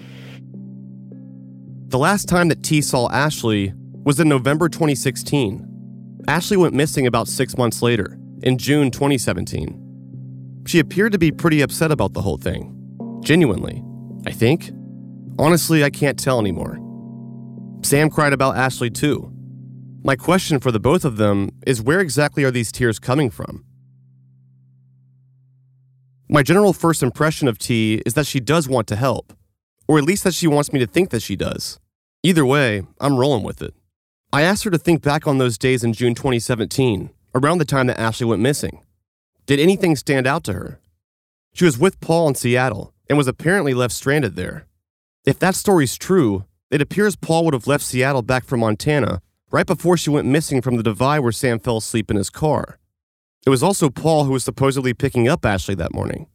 The 1.89 1.99
last 1.99 2.29
time 2.29 2.49
that 2.49 2.63
T 2.63 2.83
saw 2.83 3.11
Ashley 3.11 3.73
was 4.05 4.21
in 4.21 4.29
November 4.29 4.69
2016. 4.69 6.23
Ashley 6.29 6.59
went 6.59 6.75
missing 6.75 7.07
about 7.07 7.29
six 7.29 7.57
months 7.57 7.81
later, 7.81 8.19
in 8.43 8.59
June 8.59 8.91
2017. 8.91 10.65
She 10.67 10.81
appeared 10.81 11.13
to 11.13 11.19
be 11.19 11.33
pretty 11.33 11.63
upset 11.63 11.91
about 11.91 12.13
the 12.13 12.21
whole 12.21 12.37
thing. 12.37 12.75
Genuinely, 13.25 13.83
I 14.27 14.33
think. 14.33 14.71
Honestly, 15.39 15.83
I 15.83 15.89
can't 15.89 16.19
tell 16.19 16.39
anymore. 16.39 16.79
Sam 17.83 18.11
cried 18.11 18.35
about 18.35 18.59
Ashley 18.59 18.91
too. 18.91 19.33
My 20.05 20.15
question 20.15 20.61
for 20.61 20.71
the 20.71 20.79
both 20.79 21.07
of 21.07 21.17
them 21.17 21.49
is 21.67 21.81
where 21.81 22.01
exactly 22.01 22.45
are 22.45 22.51
these 22.51 22.71
tears 22.71 22.99
coming 22.99 23.31
from? 23.31 23.65
My 26.29 26.43
general 26.43 26.75
first 26.75 27.03
impression 27.03 27.49
of 27.49 27.57
T 27.57 28.03
is 28.05 28.13
that 28.13 28.27
she 28.27 28.41
does 28.41 28.69
want 28.69 28.89
to 28.89 28.97
help, 28.97 29.33
or 29.89 29.99
at 29.99 30.05
least 30.05 30.23
that 30.23 30.35
she 30.35 30.47
wants 30.47 30.73
me 30.73 30.79
to 30.79 30.87
think 30.87 31.11
that 31.11 31.23
she 31.23 31.35
does. 31.35 31.81
Either 32.23 32.45
way, 32.45 32.83
I'm 33.01 33.17
rolling 33.17 33.43
with 33.43 33.63
it. 33.63 33.75
I 34.33 34.43
asked 34.43 34.65
her 34.65 34.71
to 34.71 34.79
think 34.79 35.03
back 35.03 35.27
on 35.27 35.39
those 35.39 35.57
days 35.57 35.83
in 35.83 35.95
June 35.95 36.15
2017, 36.15 37.11
around 37.35 37.59
the 37.59 37.65
time 37.65 37.87
that 37.87 37.99
Ashley 37.99 38.27
went 38.27 38.43
missing. 38.43 38.83
Did 39.47 39.59
anything 39.59 39.97
stand 39.97 40.27
out 40.27 40.45
to 40.45 40.53
her? 40.53 40.79
She 41.55 41.65
was 41.65 41.79
with 41.79 42.01
Paul 42.01 42.29
in 42.29 42.35
Seattle 42.35 42.93
and 43.09 43.17
was 43.17 43.27
apparently 43.27 43.73
left 43.73 43.95
stranded 43.95 44.37
there. 44.37 44.67
If 45.25 45.39
that 45.39 45.55
story's 45.55 45.97
true, 45.97 46.45
it 46.71 46.83
appears 46.83 47.17
Paul 47.17 47.47
would 47.47 47.55
have 47.55 47.67
left 47.67 47.85
Seattle 47.85 48.23
back 48.23 48.45
for 48.45 48.59
Montana 48.59 49.23
right 49.51 49.67
before 49.67 49.97
she 49.97 50.11
went 50.11 50.27
missing 50.27 50.61
from 50.61 50.77
the 50.77 50.83
divide 50.83 51.21
where 51.21 51.33
Sam 51.33 51.59
fell 51.59 51.79
asleep 51.79 52.11
in 52.11 52.17
his 52.17 52.29
car. 52.29 52.79
It 53.47 53.51
was 53.51 53.63
also 53.63 53.89
Paul 53.89 54.25
who 54.25 54.33
was 54.33 54.45
supposedly 54.45 54.93
picking 54.93 55.27
up 55.29 55.47
Ashley 55.47 55.75
that 55.77 55.95
morning. 55.95 56.27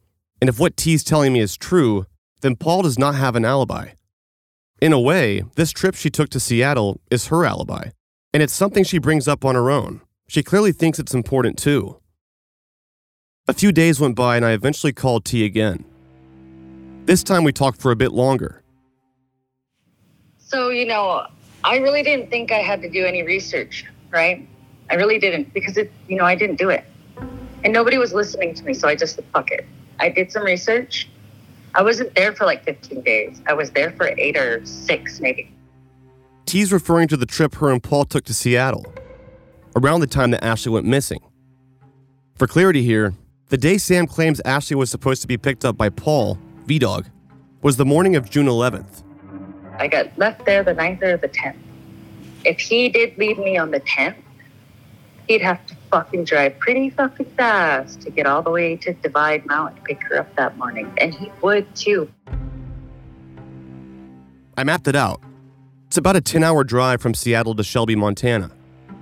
And 0.42 0.50
if 0.50 0.60
what 0.60 0.76
T's 0.76 1.04
telling 1.04 1.34
me 1.34 1.40
is 1.40 1.56
true, 1.56 2.06
then 2.44 2.58
Paul 2.58 2.82
does 2.82 3.00
not 3.00 3.16
have 3.16 3.38
an 3.38 3.46
alibi. 3.46 3.92
In 4.82 4.92
a 4.92 5.00
way, 5.00 5.46
this 5.56 5.72
trip 5.72 5.96
she 5.96 6.10
took 6.10 6.30
to 6.32 6.42
Seattle 6.42 7.00
is 7.10 7.28
her 7.28 7.46
alibi, 7.46 7.92
and 8.34 8.44
it's 8.44 8.54
something 8.54 8.84
she 8.84 8.98
brings 8.98 9.30
up 9.30 9.46
on 9.46 9.56
her 9.56 9.72
own. 9.72 10.02
She 10.28 10.44
clearly 10.44 10.74
thinks 10.74 11.00
it's 11.00 11.14
important 11.14 11.58
too. 11.58 12.02
A 13.48 13.54
few 13.54 13.72
days 13.72 14.00
went 14.00 14.18
by 14.18 14.36
and 14.36 14.46
I 14.46 14.52
eventually 14.52 14.92
called 14.92 15.24
T 15.24 15.46
again. 15.46 15.86
This 17.06 17.24
time 17.24 17.46
we 17.46 17.54
talked 17.54 17.82
for 17.82 17.92
a 17.92 17.96
bit 17.96 18.12
longer. 18.12 18.62
So, 20.38 20.70
you 20.70 20.86
know, 20.86 21.28
I 21.64 21.78
really 21.78 22.04
didn't 22.04 22.30
think 22.30 22.52
I 22.52 22.60
had 22.60 22.82
to 22.82 22.90
do 22.90 23.06
any 23.06 23.24
research, 23.24 23.86
right? 24.12 24.46
I 24.92 24.96
really 24.96 25.18
didn't 25.18 25.54
because 25.54 25.78
it, 25.78 25.92
you 26.10 26.18
know, 26.18 26.26
I 26.26 26.36
didn't 26.36 26.58
do 26.58 26.70
it. 26.70 26.84
And 27.64 27.72
nobody 27.72 27.98
was 27.98 28.14
listening 28.14 28.54
to 28.56 28.64
me, 28.66 28.74
so 28.74 28.90
I 28.90 28.96
just 28.96 29.16
said, 29.16 29.26
fuck 29.32 29.50
it. 29.50 29.66
I 30.00 30.10
did 30.10 30.30
some 30.30 30.44
research. 30.44 31.10
I 31.76 31.82
wasn't 31.82 32.14
there 32.16 32.34
for 32.34 32.46
like 32.46 32.64
15 32.64 33.02
days. 33.02 33.42
I 33.48 33.54
was 33.54 33.72
there 33.72 33.92
for 33.92 34.12
eight 34.18 34.38
or 34.38 34.64
six, 34.66 35.20
maybe. 35.20 35.52
T's 36.46 36.72
referring 36.72 37.08
to 37.08 37.18
the 37.18 37.26
trip 37.26 37.56
her 37.56 37.72
and 37.72 37.82
Paul 37.82 38.06
took 38.06 38.26
to 38.26 38.34
Seattle, 38.34 38.86
around 39.76 40.02
the 40.02 40.08
time 40.08 40.32
that 40.32 40.44
Ashley 40.44 40.72
went 40.72 40.86
missing. 40.86 41.20
For 42.36 42.48
clarity 42.48 42.84
here, 42.84 43.14
the 43.50 43.58
day 43.58 43.78
Sam 43.78 44.08
claims 44.08 44.42
Ashley 44.46 44.76
was 44.76 44.90
supposed 44.90 45.22
to 45.22 45.28
be 45.28 45.38
picked 45.38 45.66
up 45.66 45.78
by 45.78 45.90
Paul, 45.90 46.38
V 46.66 46.80
Dog, 46.80 47.08
was 47.62 47.78
the 47.78 47.86
morning 47.86 48.16
of 48.16 48.30
June 48.30 48.48
11th. 48.48 49.04
I 49.80 49.88
got 49.88 50.16
left 50.18 50.46
there 50.46 50.64
the 50.64 50.76
9th 50.76 51.02
or 51.02 51.18
the 51.18 51.30
10th. 51.30 51.58
If 52.46 52.60
he 52.60 52.90
did 52.90 53.18
leave 53.18 53.38
me 53.38 53.58
on 53.58 53.72
the 53.72 53.80
10th, 53.80 54.16
he'd 55.28 55.42
have 55.42 55.66
to 55.68 55.76
fucking 55.92 56.26
drive 56.26 56.58
pretty 56.60 56.90
fucking 56.90 57.26
fast 57.38 58.02
to 58.02 58.10
get 58.10 58.26
all 58.26 58.42
the 58.42 58.50
way 58.50 58.76
to 58.78 58.94
Divide 58.94 59.46
Mountain 59.46 59.78
to 59.78 59.82
pick 59.84 60.04
her 60.04 60.20
up 60.20 60.36
that 60.36 60.58
morning. 60.58 60.92
And 61.00 61.14
he 61.14 61.32
would 61.42 61.74
too. 61.76 62.12
I 64.58 64.64
mapped 64.64 64.88
it 64.88 64.96
out. 64.96 65.22
It's 65.88 65.98
about 65.98 66.16
a 66.16 66.22
10 66.22 66.44
hour 66.44 66.64
drive 66.64 67.02
from 67.02 67.14
Seattle 67.14 67.56
to 67.56 67.64
Shelby, 67.64 67.96
Montana, 67.96 68.52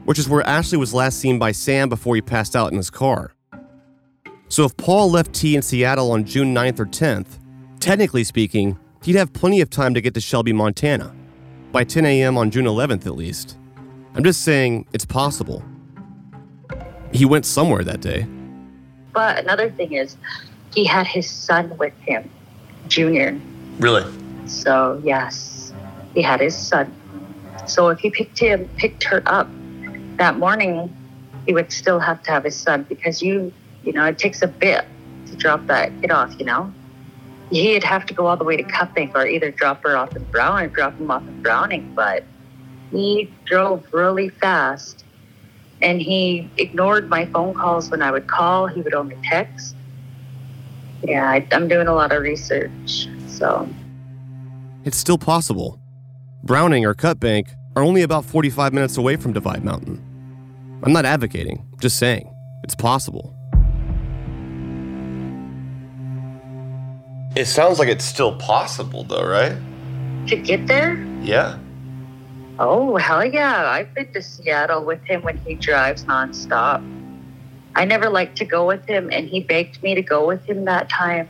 which 0.05 0.19
is 0.19 0.27
where 0.27 0.45
Ashley 0.47 0.77
was 0.77 0.93
last 0.93 1.19
seen 1.19 1.39
by 1.39 1.51
Sam 1.51 1.89
before 1.89 2.15
he 2.15 2.21
passed 2.21 2.55
out 2.55 2.71
in 2.71 2.77
his 2.77 2.89
car. 2.89 3.31
So 4.49 4.65
if 4.65 4.75
Paul 4.75 5.09
left 5.09 5.33
T 5.33 5.55
in 5.55 5.61
Seattle 5.61 6.11
on 6.11 6.25
June 6.25 6.53
9th 6.53 6.79
or 6.81 6.85
10th, 6.85 7.39
technically 7.79 8.25
speaking, 8.25 8.77
he'd 9.03 9.15
have 9.15 9.31
plenty 9.31 9.61
of 9.61 9.69
time 9.69 9.93
to 9.93 10.01
get 10.01 10.13
to 10.15 10.21
Shelby, 10.21 10.51
Montana. 10.51 11.15
By 11.71 11.85
10 11.85 12.05
a.m. 12.05 12.37
on 12.37 12.51
June 12.51 12.65
11th, 12.65 13.05
at 13.05 13.15
least. 13.15 13.57
I'm 14.13 14.25
just 14.25 14.41
saying 14.41 14.87
it's 14.91 15.05
possible. 15.05 15.63
He 17.13 17.25
went 17.25 17.45
somewhere 17.45 17.83
that 17.83 18.01
day. 18.01 18.25
But 19.13 19.39
another 19.39 19.69
thing 19.69 19.93
is, 19.93 20.15
he 20.73 20.85
had 20.85 21.05
his 21.05 21.29
son 21.29 21.77
with 21.77 21.93
him, 21.99 22.29
Junior. 22.87 23.39
Really? 23.79 24.05
So 24.47 25.01
yes, 25.03 25.73
he 26.13 26.21
had 26.21 26.39
his 26.39 26.55
son. 26.55 26.93
So 27.65 27.89
if 27.89 27.99
he 27.99 28.09
picked 28.09 28.39
him, 28.39 28.69
picked 28.77 29.03
her 29.03 29.21
up 29.25 29.49
that 30.17 30.37
morning, 30.37 30.95
he 31.45 31.53
would 31.53 31.71
still 31.71 31.99
have 31.99 32.23
to 32.23 32.31
have 32.31 32.43
his 32.43 32.55
son 32.55 32.85
because 32.87 33.21
you, 33.21 33.51
you 33.83 33.91
know, 33.91 34.05
it 34.05 34.17
takes 34.17 34.41
a 34.41 34.47
bit 34.47 34.85
to 35.27 35.35
drop 35.35 35.65
that 35.67 35.91
kid 36.01 36.11
off. 36.11 36.37
You 36.39 36.45
know, 36.45 36.73
he'd 37.49 37.83
have 37.83 38.05
to 38.05 38.13
go 38.13 38.27
all 38.27 38.37
the 38.37 38.43
way 38.43 38.57
to 38.57 38.63
Cut 38.63 38.93
Bank 38.95 39.11
or 39.15 39.27
either 39.27 39.51
drop 39.51 39.83
her 39.83 39.97
off 39.97 40.15
in 40.15 40.23
Brown 40.25 40.63
or 40.63 40.67
drop 40.67 40.97
him 40.97 41.11
off 41.11 41.23
in 41.23 41.41
Browning. 41.41 41.93
But 41.95 42.23
he 42.91 43.33
drove 43.45 43.85
really 43.93 44.29
fast, 44.29 45.03
and 45.81 46.01
he 46.01 46.49
ignored 46.57 47.09
my 47.09 47.25
phone 47.27 47.53
calls 47.53 47.89
when 47.89 48.01
I 48.01 48.11
would 48.11 48.27
call. 48.27 48.67
He 48.67 48.81
would 48.81 48.93
only 48.93 49.17
text. 49.23 49.75
Yeah, 51.03 51.29
I, 51.29 51.47
I'm 51.51 51.67
doing 51.67 51.87
a 51.87 51.93
lot 51.93 52.11
of 52.11 52.21
research, 52.21 53.07
so. 53.27 53.67
It's 54.83 54.97
still 54.97 55.17
possible. 55.17 55.79
Browning 56.43 56.85
or 56.85 56.93
Cut 56.93 57.19
Bank 57.19 57.47
are 57.75 57.83
only 57.83 58.01
about 58.01 58.25
45 58.25 58.73
minutes 58.73 58.97
away 58.97 59.15
from 59.15 59.33
Divide 59.33 59.63
Mountain. 59.63 60.01
I'm 60.83 60.93
not 60.93 61.05
advocating, 61.05 61.67
just 61.79 61.97
saying. 61.97 62.33
It's 62.63 62.75
possible. 62.75 63.35
It 67.35 67.45
sounds 67.45 67.79
like 67.79 67.87
it's 67.87 68.03
still 68.03 68.35
possible, 68.35 69.03
though, 69.03 69.25
right? 69.25 69.55
To 70.27 70.35
get 70.35 70.67
there? 70.67 70.95
Yeah. 71.21 71.57
Oh, 72.63 72.95
hell 72.95 73.25
yeah. 73.25 73.65
I've 73.71 73.91
been 73.95 74.13
to 74.13 74.21
Seattle 74.21 74.85
with 74.85 75.01
him 75.05 75.23
when 75.23 75.37
he 75.37 75.55
drives 75.55 76.05
nonstop. 76.05 76.85
I 77.75 77.85
never 77.85 78.07
liked 78.07 78.37
to 78.37 78.45
go 78.45 78.67
with 78.67 78.85
him, 78.85 79.09
and 79.11 79.27
he 79.27 79.39
begged 79.39 79.81
me 79.81 79.95
to 79.95 80.03
go 80.03 80.27
with 80.27 80.45
him 80.45 80.65
that 80.65 80.87
time. 80.87 81.27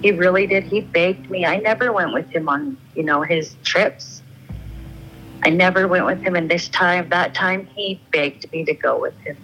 He 0.00 0.12
really 0.12 0.46
did. 0.46 0.64
He 0.64 0.80
begged 0.80 1.28
me. 1.28 1.44
I 1.44 1.58
never 1.58 1.92
went 1.92 2.14
with 2.14 2.30
him 2.30 2.48
on, 2.48 2.78
you 2.94 3.02
know, 3.02 3.20
his 3.20 3.56
trips. 3.62 4.22
I 5.42 5.50
never 5.50 5.86
went 5.86 6.06
with 6.06 6.22
him, 6.22 6.34
and 6.34 6.50
this 6.50 6.70
time, 6.70 7.10
that 7.10 7.34
time, 7.34 7.66
he 7.66 8.00
begged 8.10 8.50
me 8.52 8.64
to 8.64 8.72
go 8.72 8.98
with 8.98 9.18
him. 9.18 9.36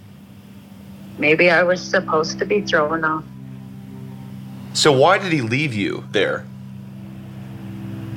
Maybe 1.19 1.51
I 1.51 1.65
was 1.65 1.83
supposed 1.83 2.39
to 2.39 2.47
be 2.47 2.63
thrown 2.63 3.05
off. 3.05 3.25
So, 4.73 4.91
why 4.91 5.19
did 5.19 5.33
he 5.33 5.43
leave 5.43 5.75
you 5.75 6.05
there? 6.13 6.47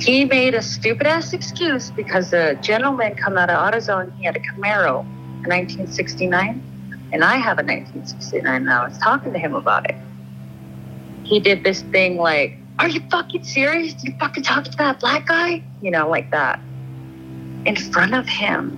He 0.05 0.23
made 0.23 0.53
a 0.53 0.61
stupid 0.61 1.07
ass 1.07 1.33
excuse 1.33 1.89
because 1.89 2.31
a 2.31 2.53
gentleman 2.55 3.15
come 3.15 3.39
out 3.39 3.49
of 3.49 3.57
AutoZone. 3.57 4.15
He 4.19 4.25
had 4.25 4.35
a 4.35 4.39
Camaro, 4.39 4.99
a 4.99 5.49
1969, 5.49 6.61
and 7.11 7.23
I 7.23 7.37
have 7.37 7.57
a 7.57 7.63
1969, 7.63 8.45
and 8.45 8.69
I 8.69 8.87
was 8.87 8.95
talking 8.99 9.33
to 9.33 9.39
him 9.39 9.55
about 9.55 9.89
it. 9.89 9.95
He 11.23 11.39
did 11.39 11.63
this 11.63 11.81
thing 11.81 12.17
like, 12.17 12.55
"Are 12.77 12.87
you 12.87 13.01
fucking 13.09 13.45
serious? 13.45 13.95
You 14.03 14.13
fucking 14.19 14.43
talking 14.43 14.71
to 14.73 14.77
that 14.77 14.99
black 14.99 15.25
guy?" 15.25 15.63
You 15.81 15.89
know, 15.89 16.07
like 16.07 16.29
that, 16.29 16.59
in 17.65 17.75
front 17.75 18.13
of 18.13 18.27
him. 18.27 18.77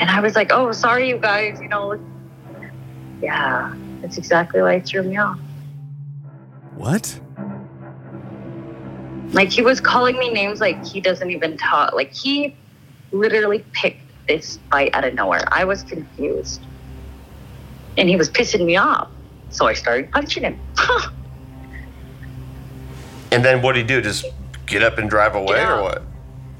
And 0.00 0.10
I 0.10 0.18
was 0.18 0.34
like, 0.34 0.50
"Oh, 0.50 0.72
sorry, 0.72 1.08
you 1.08 1.18
guys. 1.18 1.60
You 1.60 1.68
know, 1.68 2.00
yeah, 3.22 3.72
that's 4.00 4.18
exactly 4.18 4.60
why 4.60 4.74
it 4.74 4.86
threw 4.86 5.04
me 5.04 5.18
off." 5.18 5.38
What? 6.74 7.20
Like 9.32 9.50
he 9.50 9.62
was 9.62 9.80
calling 9.80 10.18
me 10.18 10.30
names 10.30 10.60
like 10.60 10.84
he 10.84 11.00
doesn't 11.00 11.30
even 11.30 11.56
talk. 11.56 11.92
Like 11.92 12.12
he 12.12 12.54
literally 13.12 13.64
picked 13.72 14.00
this 14.28 14.58
fight 14.70 14.94
out 14.94 15.04
of 15.04 15.14
nowhere. 15.14 15.44
I 15.52 15.64
was 15.64 15.82
confused. 15.82 16.62
And 17.98 18.08
he 18.08 18.16
was 18.16 18.28
pissing 18.30 18.64
me 18.64 18.76
off. 18.76 19.08
So 19.50 19.66
I 19.66 19.74
started 19.74 20.10
punching 20.10 20.42
him. 20.44 20.58
And 23.32 23.44
then 23.44 23.60
what 23.60 23.72
did 23.74 23.80
he 23.82 23.86
do? 23.96 24.00
Just 24.00 24.24
get 24.66 24.84
up 24.84 24.98
and 24.98 25.10
drive 25.10 25.34
away 25.34 25.56
Yeah. 25.56 25.78
or 25.78 25.82
what? 25.82 26.02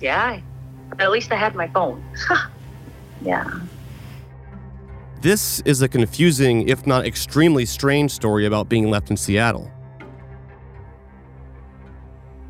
yeah. 0.01 0.41
At 0.99 1.11
least 1.13 1.31
I 1.33 1.37
had 1.37 1.55
my 1.55 1.69
phone. 1.69 2.05
yeah. 3.23 3.49
This 5.21 5.61
is 5.61 5.81
a 5.83 5.89
confusing, 5.89 6.69
if 6.69 6.87
not 6.87 7.07
extremely 7.07 7.65
strange 7.67 8.11
story 8.11 8.47
about 8.47 8.69
being 8.69 8.91
left 8.91 9.11
in 9.11 9.17
Seattle. 9.17 9.71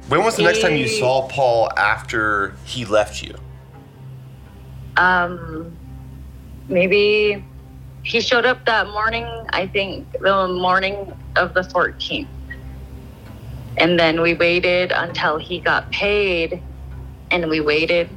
When 0.08 0.22
was 0.22 0.36
the 0.36 0.44
next 0.44 0.60
time 0.60 0.76
you 0.76 0.86
saw 0.86 1.26
Paul 1.26 1.70
after 1.76 2.54
he 2.64 2.84
left 2.84 3.22
you? 3.22 3.34
Um 4.96 5.76
maybe 6.68 7.44
he 8.02 8.20
showed 8.20 8.46
up 8.46 8.64
that 8.66 8.86
morning, 8.86 9.26
I 9.50 9.66
think 9.66 10.12
the 10.20 10.46
morning 10.46 11.12
of 11.34 11.54
the 11.54 11.62
14th. 11.62 12.28
And 13.78 13.98
then 13.98 14.22
we 14.22 14.34
waited 14.34 14.92
until 14.92 15.38
he 15.38 15.58
got 15.58 15.90
paid 15.90 16.62
and 17.32 17.48
we 17.50 17.60
waited. 17.60 18.08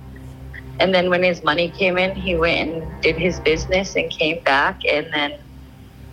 And 0.79 0.93
then 0.93 1.10
when 1.10 1.24
his 1.24 1.43
money 1.43 1.72
came 1.72 1.98
in, 1.98 2.15
he 2.15 2.36
went 2.36 2.69
and 2.69 3.01
did 3.01 3.17
his 3.17 3.39
business 3.39 3.96
and 3.96 4.10
came 4.12 4.43
back. 4.43 4.79
And 4.89 5.08
then 5.12 5.34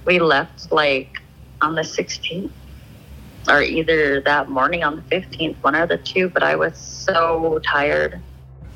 we 0.06 0.18
left 0.21 0.73
like 0.73 1.12
on 1.61 1.75
the 1.75 1.83
16th 1.83 2.50
or 3.49 3.62
either 3.62 4.21
that 4.23 4.49
morning 4.50 4.83
on 4.85 4.97
the 4.97 5.03
15th, 5.03 5.57
one 5.62 5.75
of 5.75 5.88
the 5.88 5.99
two. 5.99 6.29
But 6.29 6.43
I 6.43 6.57
was 6.57 6.76
so 6.76 7.61
tired. 7.65 8.21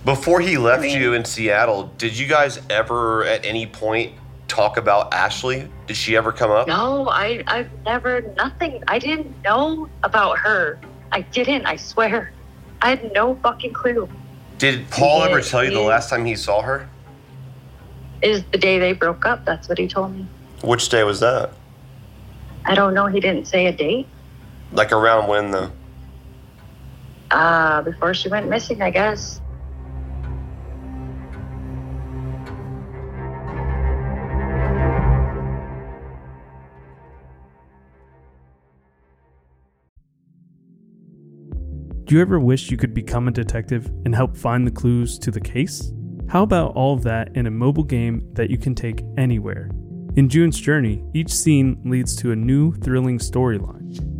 Before 0.04 0.40
he 0.40 0.56
left 0.56 0.80
I 0.80 0.86
mean- 0.86 1.00
you 1.00 1.12
in 1.14 1.24
Seattle, 1.24 1.92
did 1.98 2.16
you 2.18 2.26
guys 2.26 2.60
ever 2.70 3.24
at 3.24 3.44
any 3.44 3.66
point 3.66 4.12
talk 4.48 4.76
about 4.76 5.12
Ashley? 5.12 5.68
Did 5.86 5.96
she 5.96 6.16
ever 6.16 6.32
come 6.32 6.50
up? 6.50 6.66
No, 6.68 7.08
I, 7.08 7.42
I've 7.46 7.70
never, 7.84 8.22
nothing. 8.36 8.82
I 8.88 8.98
didn't 8.98 9.34
know 9.42 9.88
about 10.02 10.38
her. 10.38 10.78
I 11.12 11.22
didn't, 11.22 11.66
I 11.66 11.76
swear. 11.76 12.32
I 12.82 12.90
had 12.90 13.12
no 13.12 13.34
fucking 13.36 13.72
clue. 13.74 14.08
Did 14.58 14.88
Paul 14.90 15.22
He- 15.22 15.30
ever 15.30 15.40
tell 15.42 15.62
you 15.64 15.70
the 15.70 15.80
last 15.80 16.08
time 16.10 16.24
he 16.24 16.34
saw 16.36 16.62
her? 16.62 16.88
Is 18.22 18.42
the 18.52 18.58
day 18.58 18.78
they 18.78 18.92
broke 18.92 19.24
up. 19.24 19.44
That's 19.46 19.68
what 19.68 19.78
he 19.78 19.88
told 19.88 20.14
me. 20.14 20.26
Which 20.62 20.88
day 20.90 21.04
was 21.04 21.20
that? 21.20 21.50
I 22.66 22.74
don't 22.74 22.92
know. 22.92 23.06
He 23.06 23.18
didn't 23.20 23.46
say 23.46 23.66
a 23.66 23.72
date. 23.72 24.06
Like 24.72 24.92
around 24.92 25.28
when 25.28 25.50
though? 25.50 25.70
Uh, 27.30 27.82
before 27.82 28.14
she 28.14 28.28
went 28.28 28.48
missing, 28.48 28.82
I 28.82 28.90
guess. 28.90 29.40
Do 42.04 42.16
you 42.16 42.22
ever 42.22 42.40
wish 42.40 42.72
you 42.72 42.76
could 42.76 42.92
become 42.92 43.28
a 43.28 43.30
detective 43.30 43.86
and 44.04 44.12
help 44.12 44.36
find 44.36 44.66
the 44.66 44.72
clues 44.72 45.16
to 45.20 45.30
the 45.30 45.40
case? 45.40 45.92
How 46.28 46.42
about 46.42 46.74
all 46.74 46.94
of 46.94 47.04
that 47.04 47.36
in 47.36 47.46
a 47.46 47.52
mobile 47.52 47.84
game 47.84 48.28
that 48.32 48.50
you 48.50 48.58
can 48.58 48.74
take 48.74 49.04
anywhere? 49.16 49.70
In 50.16 50.28
June's 50.28 50.58
Journey, 50.58 51.04
each 51.14 51.32
scene 51.32 51.80
leads 51.84 52.16
to 52.16 52.32
a 52.32 52.36
new 52.36 52.72
thrilling 52.72 53.18
storyline. 53.20 54.19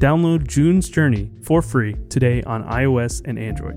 Download 0.00 0.48
June's 0.48 0.88
Journey 0.88 1.30
for 1.42 1.60
free 1.60 1.94
today 2.08 2.42
on 2.44 2.64
iOS 2.64 3.20
and 3.26 3.38
Android. 3.38 3.76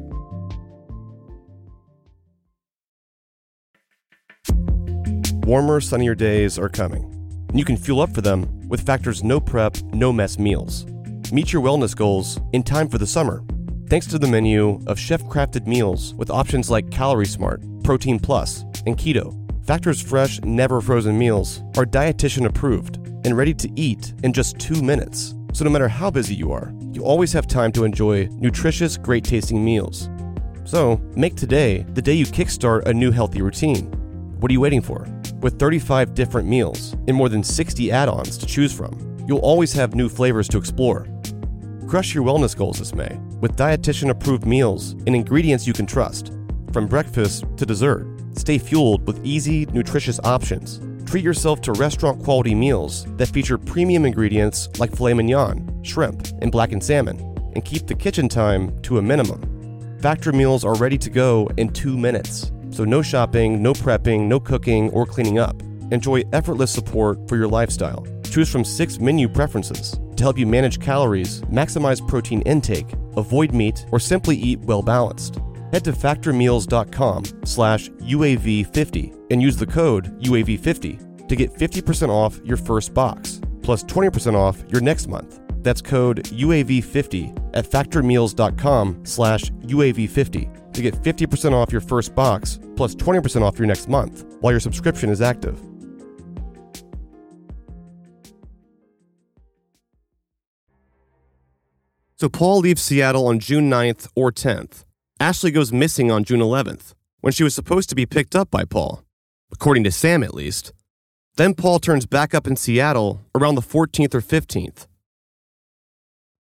Warmer, 5.45 5.81
sunnier 5.81 6.15
days 6.15 6.57
are 6.57 6.69
coming. 6.69 7.03
And 7.49 7.59
you 7.59 7.65
can 7.65 7.75
fuel 7.75 7.99
up 7.99 8.15
for 8.15 8.21
them 8.21 8.69
with 8.69 8.85
Factor's 8.85 9.21
no 9.21 9.41
prep, 9.41 9.75
no 9.91 10.13
mess 10.13 10.39
meals. 10.39 10.85
Meet 11.33 11.51
your 11.51 11.61
wellness 11.61 11.93
goals 11.93 12.39
in 12.53 12.63
time 12.63 12.87
for 12.87 12.97
the 12.97 13.05
summer. 13.05 13.43
Thanks 13.89 14.07
to 14.07 14.17
the 14.17 14.25
menu 14.25 14.81
of 14.87 14.97
chef 14.97 15.21
crafted 15.25 15.67
meals 15.67 16.13
with 16.13 16.31
options 16.31 16.71
like 16.71 16.89
Calorie 16.89 17.25
Smart, 17.25 17.61
Protein 17.83 18.17
Plus, 18.17 18.61
and 18.85 18.97
Keto. 18.97 19.37
Factor's 19.65 20.01
fresh, 20.01 20.39
never 20.43 20.79
frozen 20.79 21.19
meals 21.19 21.61
are 21.75 21.85
dietitian 21.85 22.45
approved 22.45 22.95
and 23.25 23.35
ready 23.35 23.53
to 23.55 23.69
eat 23.75 24.13
in 24.23 24.31
just 24.31 24.57
two 24.57 24.81
minutes. 24.81 25.35
So 25.53 25.63
no 25.63 25.69
matter 25.69 25.87
how 25.87 26.09
busy 26.09 26.33
you 26.33 26.51
are, 26.51 26.73
you 26.93 27.03
always 27.03 27.31
have 27.33 27.45
time 27.45 27.71
to 27.73 27.83
enjoy 27.83 28.27
nutritious, 28.31 28.97
great 28.97 29.23
tasting 29.23 29.63
meals. 29.63 30.09
So 30.63 30.99
make 31.15 31.35
today 31.35 31.85
the 31.93 32.01
day 32.01 32.13
you 32.13 32.25
kickstart 32.25 32.87
a 32.87 32.93
new 32.93 33.11
healthy 33.11 33.43
routine. 33.43 33.85
What 34.39 34.49
are 34.49 34.53
you 34.53 34.61
waiting 34.61 34.81
for? 34.81 35.07
With 35.41 35.59
35 35.59 36.15
different 36.15 36.47
meals 36.47 36.93
and 37.07 37.15
more 37.15 37.29
than 37.29 37.43
60 37.43 37.91
add 37.91 38.09
ons 38.09 38.35
to 38.39 38.47
choose 38.47 38.73
from, 38.73 39.25
you'll 39.27 39.39
always 39.39 39.71
have 39.73 39.93
new 39.93 40.09
flavors 40.09 40.47
to 40.49 40.57
explore. 40.57 41.07
Crush 41.87 42.15
your 42.15 42.23
wellness 42.23 42.57
goals 42.57 42.79
this 42.79 42.95
May 42.95 43.15
with 43.39 43.55
dietitian 43.55 44.09
approved 44.09 44.47
meals 44.47 44.93
and 45.05 45.09
ingredients 45.09 45.67
you 45.67 45.73
can 45.73 45.85
trust. 45.85 46.33
From 46.71 46.87
breakfast 46.87 47.45
to 47.57 47.65
dessert, 47.67 48.07
stay 48.35 48.57
fueled 48.57 49.05
with 49.05 49.23
easy, 49.23 49.67
nutritious 49.67 50.19
options. 50.23 50.79
Treat 51.05 51.23
yourself 51.23 51.61
to 51.61 51.73
restaurant 51.73 52.23
quality 52.23 52.55
meals 52.55 53.05
that 53.17 53.29
feature 53.29 53.57
premium 53.57 54.05
ingredients 54.05 54.69
like 54.79 54.95
filet 54.95 55.13
mignon, 55.13 55.83
shrimp, 55.83 56.27
and 56.41 56.51
blackened 56.51 56.83
salmon, 56.83 57.19
and 57.53 57.63
keep 57.63 57.85
the 57.85 57.95
kitchen 57.95 58.27
time 58.27 58.81
to 58.81 58.97
a 58.97 59.01
minimum. 59.01 59.97
Factor 60.01 60.31
meals 60.31 60.65
are 60.65 60.75
ready 60.75 60.97
to 60.97 61.09
go 61.09 61.47
in 61.57 61.69
two 61.69 61.97
minutes. 61.97 62.51
So 62.71 62.83
no 62.83 63.01
shopping, 63.01 63.61
no 63.61 63.73
prepping, 63.73 64.27
no 64.27 64.39
cooking 64.39 64.89
or 64.89 65.05
cleaning 65.05 65.37
up. 65.37 65.61
Enjoy 65.91 66.23
effortless 66.33 66.71
support 66.71 67.29
for 67.29 67.35
your 67.35 67.47
lifestyle. 67.47 68.05
Choose 68.23 68.49
from 68.49 68.65
six 68.65 68.99
menu 68.99 69.29
preferences 69.29 69.99
to 70.15 70.23
help 70.23 70.39
you 70.39 70.47
manage 70.47 70.79
calories, 70.79 71.41
maximize 71.43 72.05
protein 72.07 72.41
intake, 72.41 72.91
avoid 73.15 73.53
meat, 73.53 73.85
or 73.91 73.99
simply 73.99 74.35
eat 74.35 74.59
well 74.61 74.81
balanced. 74.81 75.39
Head 75.73 75.83
to 75.85 75.91
factormeals.com 75.91 77.23
slash 77.45 77.89
UAV50 77.89 79.31
and 79.31 79.41
use 79.41 79.57
the 79.57 79.65
code 79.65 80.21
UAV50 80.21 81.27
to 81.27 81.35
get 81.35 81.51
50% 81.51 82.09
off 82.09 82.39
your 82.45 82.57
first 82.57 82.93
box, 82.93 83.41
plus 83.63 83.83
20% 83.83 84.35
off 84.35 84.63
your 84.69 84.81
next 84.81 85.07
month. 85.07 85.39
That's 85.63 85.81
code 85.81 86.25
UAV50 86.25 87.55
at 87.55 87.65
factormeals.com 87.65 89.03
slash 89.03 89.45
UAV50 89.45 90.73
to 90.73 90.81
get 90.83 90.93
50% 90.93 91.53
off 91.53 91.71
your 91.71 91.81
first 91.81 92.13
box 92.13 92.59
plus 92.75 92.93
20% 92.93 93.41
off 93.41 93.57
your 93.57 93.65
next 93.67 93.89
month 93.89 94.25
while 94.41 94.53
your 94.53 94.59
subscription 94.59 95.09
is 95.09 95.21
active. 95.23 95.59
So 102.15 102.29
Paul 102.29 102.59
leaves 102.59 102.83
Seattle 102.83 103.25
on 103.25 103.39
June 103.39 103.71
9th 103.71 104.07
or 104.15 104.31
10th. 104.31 104.85
Ashley 105.19 105.51
goes 105.51 105.71
missing 105.71 106.11
on 106.11 106.23
June 106.23 106.39
11th, 106.39 106.93
when 107.21 107.31
she 107.31 107.43
was 107.43 107.55
supposed 107.55 107.89
to 107.89 107.95
be 107.95 108.05
picked 108.05 108.35
up 108.35 108.51
by 108.51 108.65
Paul, 108.65 109.03
according 109.51 109.83
to 109.85 109.91
Sam 109.91 110.23
at 110.23 110.33
least. 110.33 110.73
Then 111.35 111.53
Paul 111.53 111.79
turns 111.79 112.05
back 112.05 112.33
up 112.33 112.45
in 112.45 112.55
Seattle 112.55 113.21
around 113.33 113.55
the 113.55 113.61
14th 113.61 114.13
or 114.13 114.21
15th. 114.21 114.87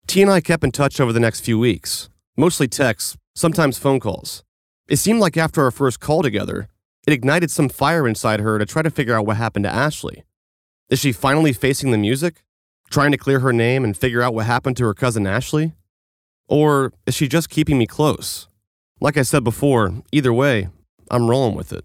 T 0.07 0.23
and 0.23 0.31
I 0.31 0.40
kept 0.40 0.64
in 0.64 0.71
touch 0.73 1.01
over 1.01 1.12
the 1.12 1.21
next 1.21 1.40
few 1.40 1.59
weeks, 1.59 2.09
mostly 2.37 2.69
texts, 2.69 3.16
sometimes 3.35 3.79
phone 3.79 4.01
calls. 4.01 4.42
It 4.88 4.97
seemed 4.97 5.21
like 5.21 5.37
after 5.37 5.62
our 5.64 5.71
first 5.71 6.01
call 6.01 6.23
together, 6.23 6.69
it 7.07 7.12
ignited 7.12 7.51
some 7.51 7.69
fire 7.69 8.07
inside 8.07 8.40
her 8.40 8.59
to 8.59 8.66
try 8.66 8.83
to 8.83 8.90
figure 8.90 9.14
out 9.14 9.27
what 9.27 9.37
happened 9.37 9.64
to 9.64 9.73
Ashley. 9.73 10.25
Is 10.90 10.99
she 10.99 11.12
finally 11.12 11.53
facing 11.53 11.90
the 11.90 11.99
music? 11.99 12.42
Trying 12.90 13.11
to 13.12 13.19
clear 13.19 13.40
her 13.40 13.53
name 13.53 13.85
and 13.85 13.97
figure 13.97 14.23
out 14.23 14.35
what 14.35 14.47
happened 14.47 14.77
to 14.77 14.85
her 14.85 14.95
cousin 14.95 15.27
Ashley? 15.27 15.73
Or 16.48 16.92
is 17.06 17.14
she 17.14 17.28
just 17.28 17.50
keeping 17.50 17.78
me 17.78 17.87
close? 17.87 18.48
Like 19.00 19.16
I 19.16 19.22
said 19.22 19.44
before, 19.44 20.02
either 20.12 20.32
way, 20.32 20.68
I'm 21.11 21.28
rolling 21.28 21.54
with 21.54 21.72
it. 21.72 21.85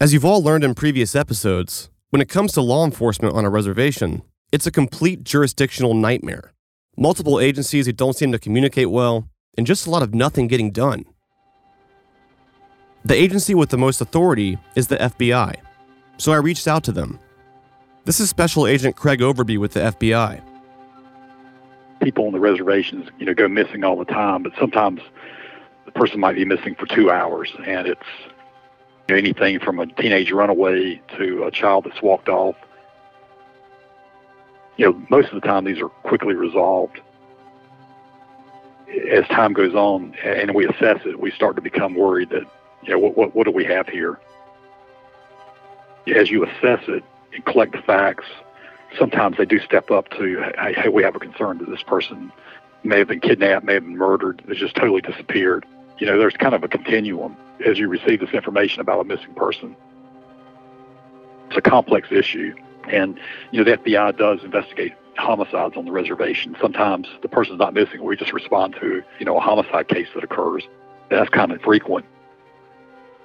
As 0.00 0.12
you've 0.12 0.24
all 0.24 0.42
learned 0.42 0.64
in 0.64 0.74
previous 0.74 1.14
episodes, 1.14 1.90
when 2.10 2.20
it 2.20 2.28
comes 2.28 2.52
to 2.52 2.60
law 2.60 2.84
enforcement 2.84 3.34
on 3.34 3.44
a 3.44 3.50
reservation, 3.50 4.22
it's 4.52 4.66
a 4.66 4.70
complete 4.70 5.24
jurisdictional 5.24 5.94
nightmare. 5.94 6.52
Multiple 6.96 7.40
agencies 7.40 7.86
who 7.86 7.92
don't 7.92 8.16
seem 8.16 8.30
to 8.32 8.38
communicate 8.38 8.90
well, 8.90 9.28
and 9.56 9.66
just 9.66 9.86
a 9.86 9.90
lot 9.90 10.02
of 10.02 10.14
nothing 10.14 10.46
getting 10.46 10.70
done. 10.70 11.04
The 13.04 13.14
agency 13.14 13.54
with 13.54 13.70
the 13.70 13.78
most 13.78 14.00
authority 14.00 14.58
is 14.76 14.88
the 14.88 14.96
FBI, 14.96 15.56
so 16.18 16.32
I 16.32 16.36
reached 16.36 16.68
out 16.68 16.84
to 16.84 16.92
them. 16.92 17.18
This 18.04 18.20
is 18.20 18.30
Special 18.30 18.66
Agent 18.66 18.96
Craig 18.96 19.20
Overby 19.20 19.58
with 19.58 19.72
the 19.72 19.80
FBI. 19.80 20.40
People 22.04 22.26
on 22.26 22.32
the 22.32 22.38
reservations, 22.38 23.08
you 23.18 23.24
know, 23.24 23.32
go 23.32 23.48
missing 23.48 23.82
all 23.82 23.96
the 23.96 24.04
time, 24.04 24.42
but 24.42 24.52
sometimes 24.60 25.00
the 25.86 25.92
person 25.92 26.20
might 26.20 26.36
be 26.36 26.44
missing 26.44 26.74
for 26.74 26.84
two 26.84 27.10
hours, 27.10 27.50
and 27.66 27.86
it's 27.86 28.02
you 29.08 29.14
know, 29.14 29.16
anything 29.16 29.58
from 29.58 29.78
a 29.78 29.86
teenage 29.86 30.30
runaway 30.30 31.00
to 31.16 31.44
a 31.44 31.50
child 31.50 31.84
that's 31.84 32.02
walked 32.02 32.28
off. 32.28 32.56
You 34.76 34.86
know, 34.86 35.06
most 35.08 35.28
of 35.32 35.40
the 35.40 35.46
time 35.46 35.64
these 35.64 35.80
are 35.80 35.88
quickly 35.88 36.34
resolved. 36.34 37.00
As 39.10 39.26
time 39.28 39.54
goes 39.54 39.74
on 39.74 40.14
and 40.22 40.54
we 40.54 40.66
assess 40.66 41.00
it, 41.06 41.18
we 41.18 41.30
start 41.30 41.56
to 41.56 41.62
become 41.62 41.94
worried 41.94 42.30
that, 42.30 42.44
you 42.82 42.90
know, 42.90 42.98
what, 42.98 43.16
what, 43.16 43.34
what 43.34 43.44
do 43.44 43.50
we 43.50 43.64
have 43.64 43.88
here? 43.88 44.20
As 46.14 46.30
you 46.30 46.44
assess 46.44 46.80
it 46.86 47.02
and 47.32 47.44
collect 47.46 47.72
the 47.72 47.82
facts, 47.82 48.26
sometimes 48.98 49.36
they 49.36 49.44
do 49.44 49.58
step 49.60 49.90
up 49.90 50.08
to, 50.10 50.52
hey, 50.58 50.88
we 50.88 51.02
have 51.02 51.16
a 51.16 51.18
concern 51.18 51.58
that 51.58 51.70
this 51.70 51.82
person 51.82 52.32
may 52.82 52.98
have 52.98 53.08
been 53.08 53.20
kidnapped, 53.20 53.64
may 53.64 53.74
have 53.74 53.84
been 53.84 53.96
murdered, 53.96 54.42
has 54.48 54.58
just 54.58 54.74
totally 54.74 55.00
disappeared. 55.00 55.66
You 55.98 56.06
know, 56.06 56.18
there's 56.18 56.34
kind 56.34 56.54
of 56.54 56.64
a 56.64 56.68
continuum 56.68 57.36
as 57.64 57.78
you 57.78 57.88
receive 57.88 58.20
this 58.20 58.30
information 58.30 58.80
about 58.80 59.00
a 59.00 59.04
missing 59.04 59.34
person. 59.34 59.76
It's 61.48 61.56
a 61.56 61.62
complex 61.62 62.08
issue. 62.10 62.54
And, 62.88 63.18
you 63.50 63.62
know, 63.62 63.70
the 63.70 63.78
FBI 63.78 64.18
does 64.18 64.42
investigate 64.44 64.92
homicides 65.16 65.76
on 65.76 65.84
the 65.84 65.92
reservation. 65.92 66.56
Sometimes 66.60 67.08
the 67.22 67.28
person's 67.28 67.58
not 67.58 67.72
missing. 67.72 68.02
We 68.02 68.16
just 68.16 68.32
respond 68.32 68.76
to, 68.80 69.02
you 69.18 69.24
know, 69.24 69.36
a 69.36 69.40
homicide 69.40 69.88
case 69.88 70.08
that 70.14 70.24
occurs. 70.24 70.64
That's 71.08 71.30
kind 71.30 71.52
of 71.52 71.62
frequent. 71.62 72.04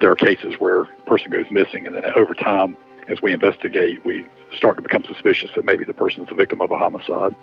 There 0.00 0.10
are 0.10 0.16
cases 0.16 0.54
where 0.58 0.82
a 0.82 0.86
person 1.06 1.30
goes 1.30 1.46
missing, 1.50 1.86
and 1.86 1.94
then 1.94 2.04
over 2.16 2.32
time, 2.32 2.76
as 3.08 3.22
we 3.22 3.32
investigate, 3.32 4.04
we 4.04 4.26
start 4.56 4.76
to 4.76 4.82
become 4.82 5.04
suspicious 5.04 5.50
that 5.54 5.64
maybe 5.64 5.84
the 5.84 5.94
person 5.94 6.22
is 6.22 6.28
the 6.28 6.34
victim 6.34 6.60
of 6.60 6.70
a 6.70 6.78
homicide. 6.78 7.34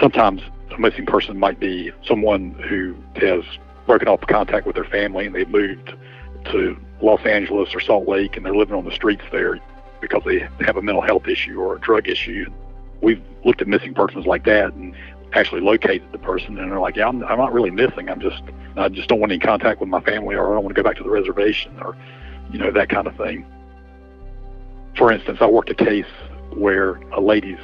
Sometimes 0.00 0.42
a 0.74 0.78
missing 0.78 1.06
person 1.06 1.38
might 1.38 1.58
be 1.60 1.90
someone 2.04 2.52
who 2.68 2.94
has 3.16 3.44
broken 3.86 4.08
off 4.08 4.20
contact 4.22 4.66
with 4.66 4.74
their 4.74 4.84
family 4.84 5.26
and 5.26 5.34
they've 5.34 5.48
moved 5.48 5.94
to 6.46 6.76
Los 7.00 7.24
Angeles 7.24 7.74
or 7.74 7.80
Salt 7.80 8.08
Lake 8.08 8.36
and 8.36 8.44
they're 8.44 8.56
living 8.56 8.74
on 8.74 8.84
the 8.84 8.90
streets 8.92 9.22
there 9.30 9.58
because 10.00 10.22
they 10.24 10.46
have 10.64 10.76
a 10.76 10.82
mental 10.82 11.02
health 11.02 11.26
issue 11.28 11.60
or 11.60 11.76
a 11.76 11.80
drug 11.80 12.08
issue. 12.08 12.50
We've 13.00 13.22
looked 13.44 13.62
at 13.62 13.68
missing 13.68 13.94
persons 13.94 14.26
like 14.26 14.44
that 14.44 14.72
and 14.74 14.94
actually 15.32 15.60
located 15.60 16.10
the 16.12 16.18
person 16.18 16.58
and 16.58 16.70
they're 16.70 16.80
like, 16.80 16.96
yeah, 16.96 17.08
I'm, 17.08 17.22
I'm 17.24 17.38
not 17.38 17.52
really 17.52 17.70
missing. 17.70 18.08
I'm 18.08 18.20
just, 18.20 18.42
I 18.76 18.88
just 18.88 19.08
don't 19.08 19.20
want 19.20 19.32
any 19.32 19.38
contact 19.38 19.80
with 19.80 19.88
my 19.88 20.00
family 20.00 20.34
or 20.34 20.50
I 20.50 20.54
don't 20.54 20.64
want 20.64 20.76
to 20.76 20.82
go 20.82 20.86
back 20.86 20.96
to 20.96 21.02
the 21.02 21.10
reservation 21.10 21.78
or, 21.80 21.96
you 22.52 22.58
know, 22.58 22.70
that 22.70 22.88
kind 22.88 23.06
of 23.06 23.16
thing. 23.16 23.44
For 24.96 25.12
instance, 25.12 25.38
I 25.40 25.46
worked 25.46 25.70
a 25.70 25.74
case 25.74 26.06
where 26.54 26.94
a 27.12 27.20
lady's 27.20 27.58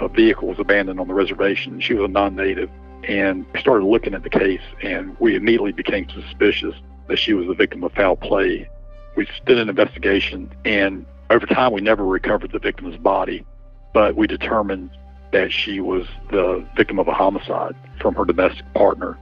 a 0.00 0.08
vehicle 0.08 0.48
was 0.48 0.58
abandoned 0.58 1.00
on 1.00 1.08
the 1.08 1.14
reservation. 1.14 1.80
She 1.80 1.94
was 1.94 2.04
a 2.04 2.12
non-native 2.12 2.70
and 3.04 3.46
we 3.52 3.60
started 3.60 3.84
looking 3.84 4.14
at 4.14 4.22
the 4.22 4.30
case 4.30 4.60
and 4.82 5.16
we 5.20 5.36
immediately 5.36 5.72
became 5.72 6.08
suspicious 6.08 6.74
that 7.06 7.18
she 7.18 7.32
was 7.32 7.46
the 7.46 7.54
victim 7.54 7.84
of 7.84 7.92
foul 7.92 8.16
play. 8.16 8.68
We 9.16 9.28
did 9.46 9.58
an 9.58 9.68
investigation 9.68 10.52
and 10.64 11.06
over 11.30 11.46
time 11.46 11.72
we 11.72 11.80
never 11.80 12.04
recovered 12.04 12.52
the 12.52 12.58
victim's 12.58 12.96
body, 12.96 13.44
but 13.92 14.16
we 14.16 14.26
determined 14.26 14.90
that 15.32 15.52
she 15.52 15.80
was 15.80 16.06
the 16.30 16.66
victim 16.76 16.98
of 16.98 17.08
a 17.08 17.12
homicide 17.12 17.74
from 18.00 18.14
her 18.14 18.24
domestic 18.24 18.64
partner 18.74 19.18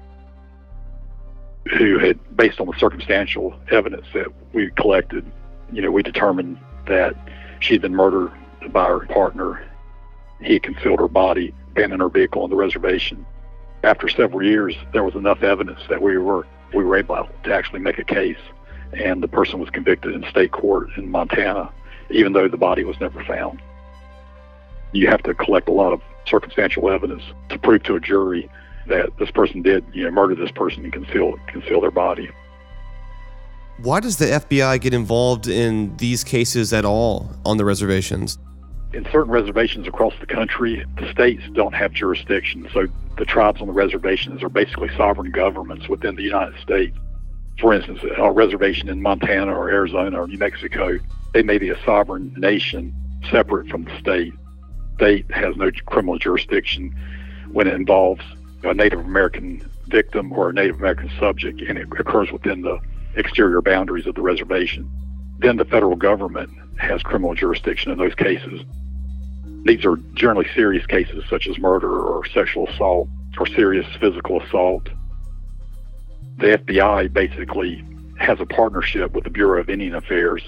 who 1.70 1.98
had, 1.98 2.18
based 2.37 2.61
on 2.61 2.66
the 2.66 2.79
circumstantial 2.79 3.59
evidence 3.70 4.07
that 4.14 4.29
we 4.52 4.70
collected, 4.70 5.24
you 5.72 5.83
know, 5.83 5.90
we 5.90 6.02
determined 6.02 6.59
that 6.87 7.14
she 7.61 7.74
had 7.74 7.83
been 7.83 7.94
murdered 7.94 8.33
by 8.70 8.87
her 8.87 9.00
partner. 9.07 9.64
He 10.40 10.55
had 10.55 10.62
concealed 10.62 11.00
her 11.00 11.09
body, 11.09 11.55
abandoned 11.70 12.02
her 12.02 12.09
vehicle 12.09 12.42
on 12.42 12.50
the 12.50 12.57
reservation. 12.57 13.26
After 13.83 14.09
several 14.09 14.42
years, 14.42 14.74
there 14.92 15.05
was 15.05 15.14
enough 15.14 15.42
evidence 15.42 15.81
that 15.88 16.02
we 16.02 16.18
were 16.18 16.46
we 16.74 16.85
were 16.85 16.96
able 16.96 17.29
to 17.44 17.55
actually 17.55 17.79
make 17.79 17.98
a 17.98 18.05
case, 18.05 18.38
and 18.92 19.22
the 19.22 19.29
person 19.29 19.61
was 19.61 19.70
convicted 19.70 20.14
in 20.14 20.24
state 20.29 20.50
court 20.50 20.88
in 20.96 21.11
Montana, 21.11 21.72
even 22.11 22.33
though 22.33 22.48
the 22.48 22.57
body 22.57 22.85
was 22.85 22.98
never 23.00 23.22
found. 23.24 23.62
You 24.92 25.07
have 25.09 25.22
to 25.22 25.35
collect 25.35 25.68
a 25.68 25.72
lot 25.72 25.92
of 25.92 26.00
circumstantial 26.26 26.90
evidence 26.90 27.22
to 27.50 27.59
prove 27.59 27.85
to 27.85 27.94
a 27.94 28.00
jury 28.00 28.50
that 28.88 29.16
this 29.18 29.31
person 29.31 29.62
did, 29.62 29.85
you 29.92 30.05
know, 30.05 30.11
murder 30.11 30.35
this 30.35 30.51
person 30.51 30.85
and 30.85 30.92
conceal 30.92 31.35
conceal 31.46 31.81
their 31.81 31.90
body. 31.90 32.31
Why 33.79 34.01
does 34.01 34.16
the 34.16 34.27
FBI 34.27 34.81
get 34.81 34.94
involved 34.94 35.49
in 35.49 35.96
these 35.99 36.25
cases 36.25 36.72
at 36.72 36.85
all 36.85 37.31
on 37.44 37.59
the 37.59 37.64
reservations? 37.64 38.38
In 38.94 39.05
certain 39.12 39.31
reservations 39.31 39.87
across 39.87 40.14
the 40.18 40.27
country, 40.27 40.83
the 40.99 41.11
states 41.11 41.42
don't 41.53 41.75
have 41.75 41.92
jurisdiction, 41.92 42.66
so 42.72 42.87
the 43.18 43.27
tribes 43.27 43.61
on 43.61 43.66
the 43.66 43.75
reservations 43.75 44.42
are 44.42 44.49
basically 44.49 44.88
sovereign 44.96 45.31
governments 45.31 45.88
within 45.88 46.16
the 46.16 46.22
United 46.22 46.59
States. 46.61 46.96
For 47.61 47.75
instance, 47.75 48.01
a 48.16 48.31
reservation 48.31 48.88
in 48.88 49.03
Montana 49.03 49.55
or 49.55 49.68
Arizona 49.68 50.22
or 50.22 50.27
New 50.27 50.38
Mexico, 50.38 50.99
they 51.35 51.42
may 51.42 51.59
be 51.59 51.68
a 51.68 51.85
sovereign 51.85 52.33
nation 52.37 52.94
separate 53.31 53.68
from 53.68 53.85
the 53.85 53.99
state. 53.99 54.33
State 54.94 55.31
has 55.31 55.57
no 55.57 55.70
criminal 55.85 56.18
jurisdiction 56.18 56.94
when 57.53 57.66
it 57.66 57.75
involves 57.75 58.22
a 58.68 58.74
Native 58.74 59.00
American 59.00 59.68
victim 59.88 60.33
or 60.33 60.50
a 60.50 60.52
Native 60.52 60.76
American 60.76 61.11
subject 61.18 61.61
and 61.61 61.79
it 61.79 61.88
occurs 61.98 62.31
within 62.33 62.62
the 62.62 62.79
exterior 63.14 63.62
boundaries 63.62 64.07
of 64.07 64.14
the 64.14 64.22
reservation. 64.22 64.90
Then 65.38 65.57
the 65.57 65.64
federal 65.64 65.96
government 65.96 66.50
has 66.79 67.02
criminal 67.02 67.35
jurisdiction 67.35 67.92
in 67.92 67.98
those 67.98 68.14
cases. 68.14 68.62
These 69.64 69.85
are 69.85 69.96
generally 70.14 70.46
serious 70.55 70.87
cases 70.87 71.24
such 71.29 71.46
as 71.46 71.59
murder 71.59 71.90
or 71.90 72.24
sexual 72.26 72.68
assault 72.68 73.09
or 73.38 73.46
serious 73.46 73.87
physical 74.00 74.40
assault. 74.40 74.88
The 76.38 76.59
FBI 76.59 77.12
basically 77.12 77.85
has 78.18 78.40
a 78.40 78.46
partnership 78.46 79.12
with 79.12 79.24
the 79.24 79.31
Bureau 79.31 79.61
of 79.61 79.68
Indian 79.68 79.94
Affairs 79.94 80.42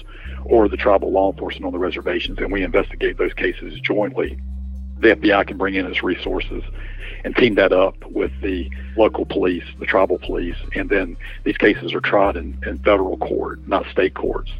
or 0.45 0.67
the 0.67 0.77
tribal 0.77 1.11
law 1.11 1.31
enforcement 1.31 1.65
on 1.65 1.71
the 1.71 1.79
reservations, 1.79 2.39
and 2.39 2.51
we 2.51 2.63
investigate 2.63 3.17
those 3.17 3.33
cases 3.33 3.79
jointly. 3.81 4.39
The 4.99 5.15
FBI 5.15 5.47
can 5.47 5.57
bring 5.57 5.75
in 5.75 5.85
its 5.85 6.03
resources 6.03 6.63
and 7.23 7.35
team 7.35 7.55
that 7.55 7.71
up 7.71 7.95
with 8.05 8.31
the 8.41 8.69
local 8.97 9.25
police, 9.25 9.63
the 9.79 9.85
tribal 9.85 10.19
police, 10.19 10.55
and 10.75 10.89
then 10.89 11.17
these 11.43 11.57
cases 11.57 11.93
are 11.93 12.01
tried 12.01 12.35
in, 12.37 12.57
in 12.65 12.77
federal 12.79 13.17
court, 13.17 13.65
not 13.67 13.85
state 13.91 14.13
courts. 14.13 14.51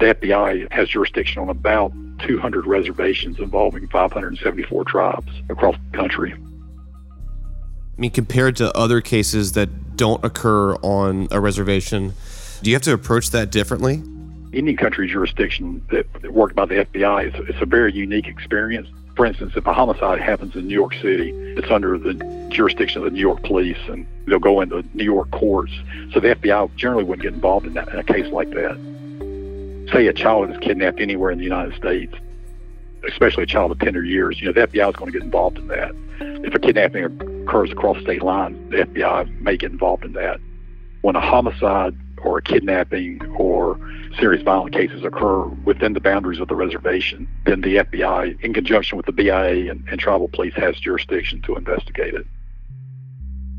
The 0.00 0.14
FBI 0.14 0.70
has 0.72 0.88
jurisdiction 0.88 1.42
on 1.42 1.48
about 1.48 1.92
200 2.20 2.66
reservations 2.66 3.38
involving 3.38 3.88
574 3.88 4.84
tribes 4.84 5.32
across 5.48 5.76
the 5.90 5.96
country. 5.96 6.34
I 6.34 8.00
mean, 8.00 8.10
compared 8.10 8.56
to 8.56 8.76
other 8.76 9.00
cases 9.00 9.52
that 9.52 9.96
don't 9.96 10.24
occur 10.24 10.74
on 10.76 11.28
a 11.30 11.38
reservation, 11.38 12.14
do 12.62 12.70
you 12.70 12.74
have 12.74 12.82
to 12.82 12.92
approach 12.92 13.30
that 13.30 13.50
differently? 13.50 14.02
Indian 14.52 14.76
country 14.76 15.08
jurisdiction 15.08 15.84
that 15.90 16.32
worked 16.32 16.56
by 16.56 16.64
the 16.64 16.86
FBI 16.86 17.28
is 17.28 17.48
it's 17.48 17.60
a 17.60 17.66
very 17.66 17.92
unique 17.92 18.26
experience. 18.26 18.88
For 19.16 19.24
instance, 19.24 19.52
if 19.56 19.66
a 19.66 19.72
homicide 19.72 20.20
happens 20.20 20.56
in 20.56 20.66
New 20.66 20.74
York 20.74 20.94
City, 20.94 21.30
it's 21.56 21.70
under 21.70 21.96
the 21.98 22.14
jurisdiction 22.50 22.98
of 22.98 23.04
the 23.04 23.10
New 23.10 23.20
York 23.20 23.42
police 23.44 23.78
and 23.88 24.06
they'll 24.26 24.38
go 24.38 24.60
into 24.60 24.84
New 24.92 25.04
York 25.04 25.30
courts. 25.30 25.72
So 26.12 26.20
the 26.20 26.34
FBI 26.34 26.74
generally 26.74 27.04
wouldn't 27.04 27.22
get 27.22 27.34
involved 27.34 27.66
in, 27.66 27.74
that, 27.74 27.88
in 27.88 27.98
a 27.98 28.04
case 28.04 28.26
like 28.32 28.50
that. 28.50 28.76
Say 29.92 30.08
a 30.08 30.12
child 30.12 30.50
is 30.50 30.58
kidnapped 30.58 31.00
anywhere 31.00 31.30
in 31.30 31.38
the 31.38 31.44
United 31.44 31.76
States, 31.76 32.14
especially 33.08 33.44
a 33.44 33.46
child 33.46 33.70
of 33.70 33.78
tender 33.78 34.02
years, 34.02 34.40
you 34.40 34.46
know, 34.46 34.52
the 34.52 34.66
FBI 34.66 34.88
is 34.88 34.96
going 34.96 35.12
to 35.12 35.16
get 35.16 35.22
involved 35.22 35.58
in 35.58 35.68
that. 35.68 35.92
if 36.20 36.54
a 36.54 36.58
kidnapping 36.58 37.04
occurs 37.44 37.70
across 37.70 38.00
state 38.00 38.22
lines, 38.22 38.58
the 38.70 38.78
FBI 38.78 39.40
may 39.40 39.56
get 39.56 39.70
involved 39.70 40.04
in 40.04 40.14
that. 40.14 40.40
When 41.02 41.14
a 41.14 41.20
homicide 41.20 41.96
or 42.24 42.38
a 42.38 42.42
kidnapping 42.42 43.20
or 43.36 43.78
serious 44.18 44.42
violent 44.42 44.74
cases 44.74 45.04
occur 45.04 45.44
within 45.64 45.92
the 45.92 46.00
boundaries 46.00 46.40
of 46.40 46.48
the 46.48 46.54
reservation, 46.54 47.28
then 47.46 47.60
the 47.60 47.76
FBI, 47.76 48.40
in 48.42 48.54
conjunction 48.54 48.96
with 48.96 49.06
the 49.06 49.12
BIA 49.12 49.70
and, 49.70 49.86
and 49.88 50.00
tribal 50.00 50.28
police, 50.28 50.54
has 50.54 50.78
jurisdiction 50.78 51.42
to 51.42 51.56
investigate 51.56 52.14
it. 52.14 52.26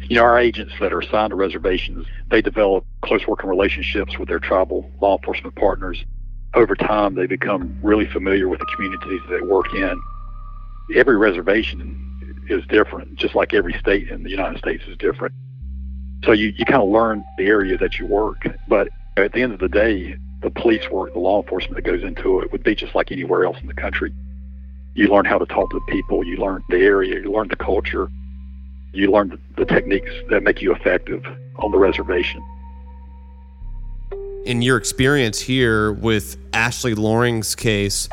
You 0.07 0.17
know, 0.17 0.23
our 0.23 0.37
agents 0.37 0.73
that 0.79 0.93
are 0.93 0.99
assigned 0.99 1.31
to 1.31 1.35
reservations, 1.35 2.05
they 2.29 2.41
develop 2.41 2.85
close 3.01 3.25
working 3.27 3.49
relationships 3.49 4.17
with 4.19 4.27
their 4.27 4.39
tribal 4.39 4.89
law 5.01 5.17
enforcement 5.17 5.55
partners. 5.55 6.03
Over 6.53 6.75
time, 6.75 7.15
they 7.15 7.25
become 7.25 7.77
really 7.81 8.05
familiar 8.05 8.47
with 8.47 8.59
the 8.59 8.67
communities 8.75 9.21
that 9.27 9.39
they 9.39 9.41
work 9.41 9.73
in. 9.73 9.99
Every 10.95 11.17
reservation 11.17 12.45
is 12.49 12.63
different, 12.67 13.15
just 13.15 13.35
like 13.35 13.53
every 13.53 13.73
state 13.79 14.09
in 14.09 14.23
the 14.23 14.29
United 14.29 14.59
States 14.59 14.83
is 14.87 14.95
different. 14.97 15.33
So 16.23 16.31
you, 16.31 16.53
you 16.57 16.65
kind 16.65 16.81
of 16.81 16.89
learn 16.89 17.23
the 17.37 17.45
area 17.45 17.77
that 17.77 17.99
you 17.99 18.07
work. 18.07 18.47
But 18.67 18.89
at 19.17 19.33
the 19.33 19.41
end 19.41 19.53
of 19.53 19.59
the 19.59 19.69
day, 19.69 20.17
the 20.41 20.49
police 20.49 20.89
work, 20.89 21.13
the 21.13 21.19
law 21.19 21.41
enforcement 21.41 21.75
that 21.75 21.89
goes 21.89 22.03
into 22.03 22.39
it 22.41 22.51
would 22.51 22.63
be 22.63 22.75
just 22.75 22.95
like 22.95 23.11
anywhere 23.11 23.45
else 23.45 23.57
in 23.61 23.67
the 23.67 23.73
country. 23.73 24.13
You 24.93 25.07
learn 25.07 25.25
how 25.25 25.37
to 25.37 25.45
talk 25.45 25.71
to 25.71 25.81
people, 25.89 26.23
you 26.23 26.37
learn 26.37 26.63
the 26.69 26.77
area, 26.77 27.19
you 27.19 27.31
learn 27.31 27.49
the 27.49 27.55
culture, 27.55 28.09
you 28.93 29.11
learn 29.11 29.29
the, 29.29 29.39
the 29.57 29.65
techniques 29.65 30.11
that 30.29 30.41
make 30.41 30.61
you 30.61 30.73
effective 30.73 31.25
on 31.57 31.71
the 31.71 31.77
reservation. 31.77 32.43
In 34.45 34.61
your 34.61 34.77
experience 34.77 35.39
here 35.39 35.91
with 35.91 36.37
Ashley 36.53 36.93
Loring's 36.93 37.55
case, 37.55 38.07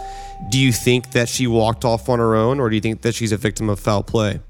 do 0.50 0.58
you 0.58 0.72
think 0.72 1.12
that 1.12 1.28
she 1.28 1.46
walked 1.46 1.84
off 1.84 2.08
on 2.08 2.18
her 2.18 2.34
own, 2.34 2.58
or 2.58 2.70
do 2.70 2.74
you 2.74 2.80
think 2.80 3.02
that 3.02 3.14
she's 3.14 3.32
a 3.32 3.36
victim 3.36 3.68
of 3.68 3.78
foul 3.78 4.02
play? 4.02 4.40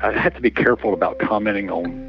I 0.00 0.12
have 0.12 0.34
to 0.34 0.40
be 0.40 0.50
careful 0.50 0.92
about 0.92 1.18
commenting 1.18 1.70
on 1.70 2.07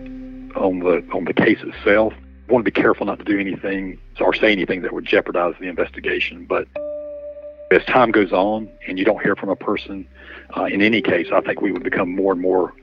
on 0.60 0.80
the 0.80 1.04
on 1.14 1.26
the 1.26 1.34
case 1.34 1.60
itself. 1.62 2.14
Want 2.50 2.66
to 2.66 2.72
be 2.72 2.82
careful 2.82 3.06
not 3.06 3.20
to 3.20 3.26
do 3.26 3.40
anything 3.40 4.00
or 4.20 4.34
say 4.34 4.52
anything 4.52 4.82
that 4.82 4.92
would 4.92 5.06
jeopardize 5.06 5.54
the 5.60 5.68
investigation. 5.68 6.46
But 6.46 6.68
as 7.72 7.84
time 7.86 8.12
goes 8.12 8.32
on 8.32 8.70
and 8.88 8.98
you 8.98 9.06
don't 9.06 9.22
hear 9.22 9.36
from 9.36 9.50
a 9.50 9.56
person, 9.56 10.08
uh, 10.58 10.66
in 10.66 10.82
any 10.82 11.02
case, 11.02 11.28
I 11.32 11.42
think 11.42 11.62
we 11.62 11.72
would 11.72 11.84
become 11.84 12.16
more 12.16 12.32
and 12.34 12.42
more 12.42 12.74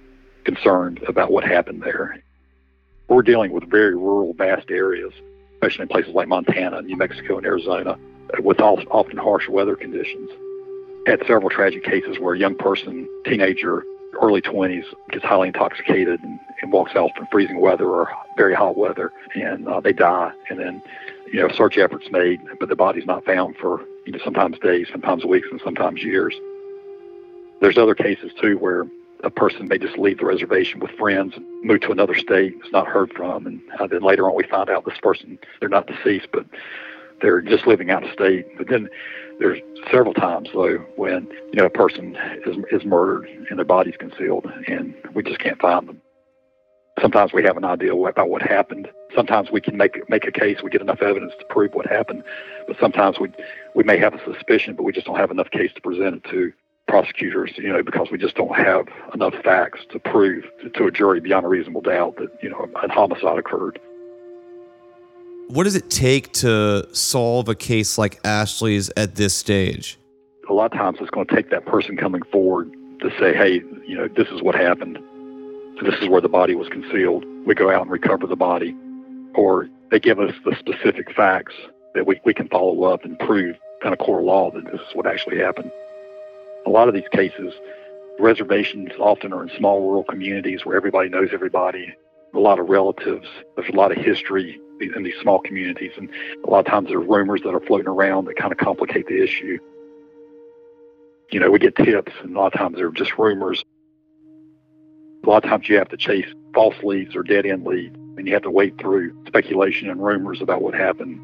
concerned 0.45 1.03
about 1.09 1.33
what 1.33 1.45
happened 1.45 1.83
there. 1.83 2.23
We're 3.09 3.23
dealing 3.23 3.53
with 3.53 3.69
very 3.69 3.97
rural, 3.97 4.33
vast 4.35 4.71
areas, 4.71 5.13
especially 5.55 5.83
in 5.83 5.89
places 5.89 6.15
like 6.15 6.29
Montana, 6.29 6.83
New 6.83 6.97
Mexico, 6.97 7.37
and 7.37 7.47
Arizona, 7.47 7.99
with 8.39 8.61
often 8.61 9.17
harsh 9.17 9.49
weather 9.49 9.77
conditions. 9.77 10.31
Had 11.07 11.21
several 11.27 11.51
tragic 11.51 11.85
cases 11.85 12.19
where 12.19 12.35
a 12.35 12.39
young 12.39 12.57
person, 12.57 13.09
teenager, 13.25 13.85
early 14.23 14.41
20s, 14.41 14.85
gets 15.11 15.25
highly 15.25 15.49
intoxicated 15.49 16.23
and, 16.23 16.39
and 16.63 16.73
walks 16.73 16.95
out 16.97 17.11
in 17.19 17.27
freezing 17.31 17.61
weather 17.61 17.89
or 17.89 18.11
very 18.37 18.55
hot 18.55 18.77
weather, 18.77 19.13
and 19.35 19.69
uh, 19.69 19.81
they 19.81 19.93
die. 19.93 20.33
And 20.51 20.59
then, 20.59 20.83
you 21.33 21.41
know, 21.41 21.49
search 21.49 21.79
efforts 21.79 22.11
made, 22.11 22.41
but 22.59 22.69
the 22.69 22.77
body's 22.77 23.07
not 23.07 23.25
found 23.25 23.57
for 23.57 23.85
you 24.05 24.13
know 24.13 24.19
sometimes 24.25 24.59
days, 24.59 24.89
sometimes 24.91 25.25
weeks, 25.25 25.49
and 25.51 25.61
sometimes 25.65 26.03
years. 26.03 26.35
There's 27.61 27.79
other 27.79 27.95
cases 27.95 28.33
too 28.41 28.59
where 28.59 28.87
a 29.25 29.31
person 29.31 29.67
may 29.67 29.79
just 29.79 29.99
leave 29.99 30.19
the 30.19 30.27
reservation 30.27 30.79
with 30.79 30.91
friends 30.93 31.35
move 31.63 31.81
to 31.81 31.91
another 31.91 32.15
state. 32.15 32.55
It's 32.61 32.73
not 32.73 32.87
heard 32.87 33.13
from, 33.13 33.47
and 33.47 33.61
uh, 33.79 33.87
then 33.87 34.03
later 34.03 34.29
on 34.29 34.37
we 34.37 34.45
find 34.45 34.69
out 34.71 34.85
this 34.85 34.99
person 35.03 35.39
they're 35.59 35.69
not 35.69 35.87
deceased, 35.87 36.29
but 36.33 36.47
they're 37.21 37.41
just 37.41 37.67
living 37.67 37.91
out 37.91 38.05
of 38.05 38.13
state. 38.13 38.47
But 38.57 38.69
then 38.69 38.89
there's 39.39 39.59
several 39.91 40.15
times 40.15 40.49
though 40.55 40.79
when 40.97 41.29
you 41.53 41.55
know 41.55 41.67
a 41.67 41.71
person 41.71 42.17
is 42.47 42.57
is 42.71 42.85
murdered 42.85 43.29
and 43.51 43.59
their 43.59 43.65
body's 43.65 43.97
concealed, 43.97 44.47
and 44.67 44.95
we 45.15 45.23
just 45.23 45.39
can't 45.39 45.61
find 45.61 45.89
them. 45.89 46.01
Sometimes 47.01 47.33
we 47.35 47.43
have 47.43 47.59
an 47.59 47.65
idea 47.65 47.95
about 47.95 48.31
what 48.31 48.41
happened. 48.41 48.89
Sometimes 49.15 49.51
we 49.51 49.61
can 49.61 49.77
make 49.77 50.09
make 50.09 50.27
a 50.27 50.33
case. 50.33 50.59
We 50.63 50.71
get 50.71 50.81
enough 50.81 51.03
evidence 51.03 51.33
to 51.39 51.45
prove 51.47 51.75
what 51.75 51.87
happened, 51.87 52.23
but 52.67 52.77
sometimes 52.81 53.19
we 53.21 53.31
we 53.75 53.85
may 53.85 53.99
have 53.99 54.15
a 54.15 54.25
suspicion, 54.25 54.75
but 54.75 54.85
we 54.85 54.93
just 54.93 55.07
don't 55.07 55.19
have 55.19 55.31
enough 55.31 55.51
case 55.51 55.73
to 55.75 55.81
present 55.81 56.17
it 56.17 56.25
to 56.31 56.53
prosecutors. 56.89 57.53
You 57.57 57.73
know, 57.73 57.83
because 57.83 58.09
we 58.11 58.17
just 58.17 58.37
don't 58.37 58.57
have 58.57 58.87
enough 59.13 59.35
facts 59.45 59.81
to 59.91 59.99
prove 59.99 60.45
to, 60.63 60.71
to 60.71 60.87
a 60.87 60.91
jury 60.91 61.21
beyond 61.21 61.45
a 61.45 61.49
reasonable 61.49 61.83
doubt 61.83 62.17
that 62.17 62.31
you 62.43 62.49
know 62.49 62.67
a 62.83 62.89
homicide 62.89 63.39
occurred. 63.39 63.79
What 65.49 65.63
does 65.63 65.77
it 65.77 65.91
take 65.91 66.33
to 66.35 66.89
solve 66.93 67.49
a 67.49 67.55
case 67.55 67.99
like 67.99 68.19
Ashley's 68.25 68.91
at 68.97 69.15
this 69.15 69.33
stage? 69.33 69.97
A 70.51 70.53
lot 70.53 70.73
of 70.73 70.79
times 70.79 70.99
it's 71.01 71.11
going 71.11 71.27
to 71.29 71.35
take 71.37 71.51
that 71.51 71.65
person 71.67 71.97
coming 71.97 72.23
forward 72.33 72.73
to 73.01 73.11
say, 73.21 73.33
hey, 73.33 73.63
you 73.87 73.97
know, 73.97 74.09
this 74.09 74.27
is 74.29 74.43
what 74.43 74.57
happened. 74.57 74.99
This 75.83 75.95
is 76.03 76.09
where 76.09 76.21
the 76.21 76.29
body 76.29 76.57
was 76.57 76.69
concealed. 76.69 77.25
We 77.47 77.55
go 77.55 77.71
out 77.71 77.83
and 77.83 77.93
recover 77.93 78.27
the 78.27 78.35
body. 78.35 78.75
Or 79.37 79.69
they 79.93 80.01
give 80.01 80.19
us 80.19 80.35
the 80.45 80.57
specific 80.57 81.15
facts 81.15 81.55
that 81.95 82.09
we, 82.09 82.21
we 82.25 82.35
can 82.35 82.49
follow 82.49 82.83
up 82.83 83.05
and 83.05 83.17
prove 83.21 83.57
kind 83.83 83.93
of 83.93 84.01
core 84.01 84.23
law 84.23 84.51
that 84.51 84.65
this 84.65 84.81
is 84.81 84.95
what 84.95 85.07
actually 85.07 85.39
happened. 85.39 85.71
A 86.67 86.71
lot 86.71 86.89
of 86.89 86.95
these 86.95 87.09
cases, 87.13 87.55
reservations 88.19 88.91
often 88.99 89.33
are 89.33 89.45
in 89.45 89.51
small 89.57 89.83
rural 89.83 90.03
communities 90.03 90.67
where 90.67 90.77
everybody 90.77 91.09
knows 91.09 91.29
everybody, 91.33 91.95
a 92.35 92.41
lot 92.41 92.59
of 92.59 92.69
relatives, 92.69 93.29
there's 93.55 93.69
a 93.69 93.77
lot 93.77 93.93
of 93.97 93.99
history 93.99 94.61
in 94.81 95.03
these 95.03 95.15
small 95.21 95.39
communities. 95.39 95.93
And 95.97 96.09
a 96.45 96.51
lot 96.51 96.61
of 96.61 96.67
times 96.67 96.89
there 96.89 96.99
are 96.99 97.01
rumors 97.01 97.43
that 97.43 97.55
are 97.55 97.61
floating 97.61 97.89
around 97.89 98.27
that 98.27 98.37
kind 98.37 98.53
of 98.53 98.59
complicate 98.59 99.07
the 99.07 99.23
issue. 99.23 99.59
You 101.31 101.41
know, 101.41 101.51
we 101.51 101.59
get 101.59 101.77
tips, 101.77 102.13
and 102.23 102.37
a 102.37 102.39
lot 102.39 102.55
of 102.55 102.59
times 102.59 102.77
they're 102.77 102.91
just 102.91 103.19
rumors. 103.19 103.65
A 105.25 105.29
lot 105.29 105.45
of 105.45 105.51
times 105.51 105.69
you 105.69 105.77
have 105.77 105.89
to 105.89 105.97
chase 105.97 106.27
false 106.55 106.77
leads 106.83 107.17
or 107.17 107.23
dead 107.23 107.47
end 107.47 107.65
leads, 107.65 107.97
and 107.97 108.27
you 108.27 108.35
have 108.35 108.45
to 108.45 108.51
wait 108.51 108.79
through 108.79 109.13
speculation 109.27 109.91
and 109.91 110.03
rumors 110.03 110.41
about 110.41 110.63
what 110.63 110.75
happened. 110.75 111.21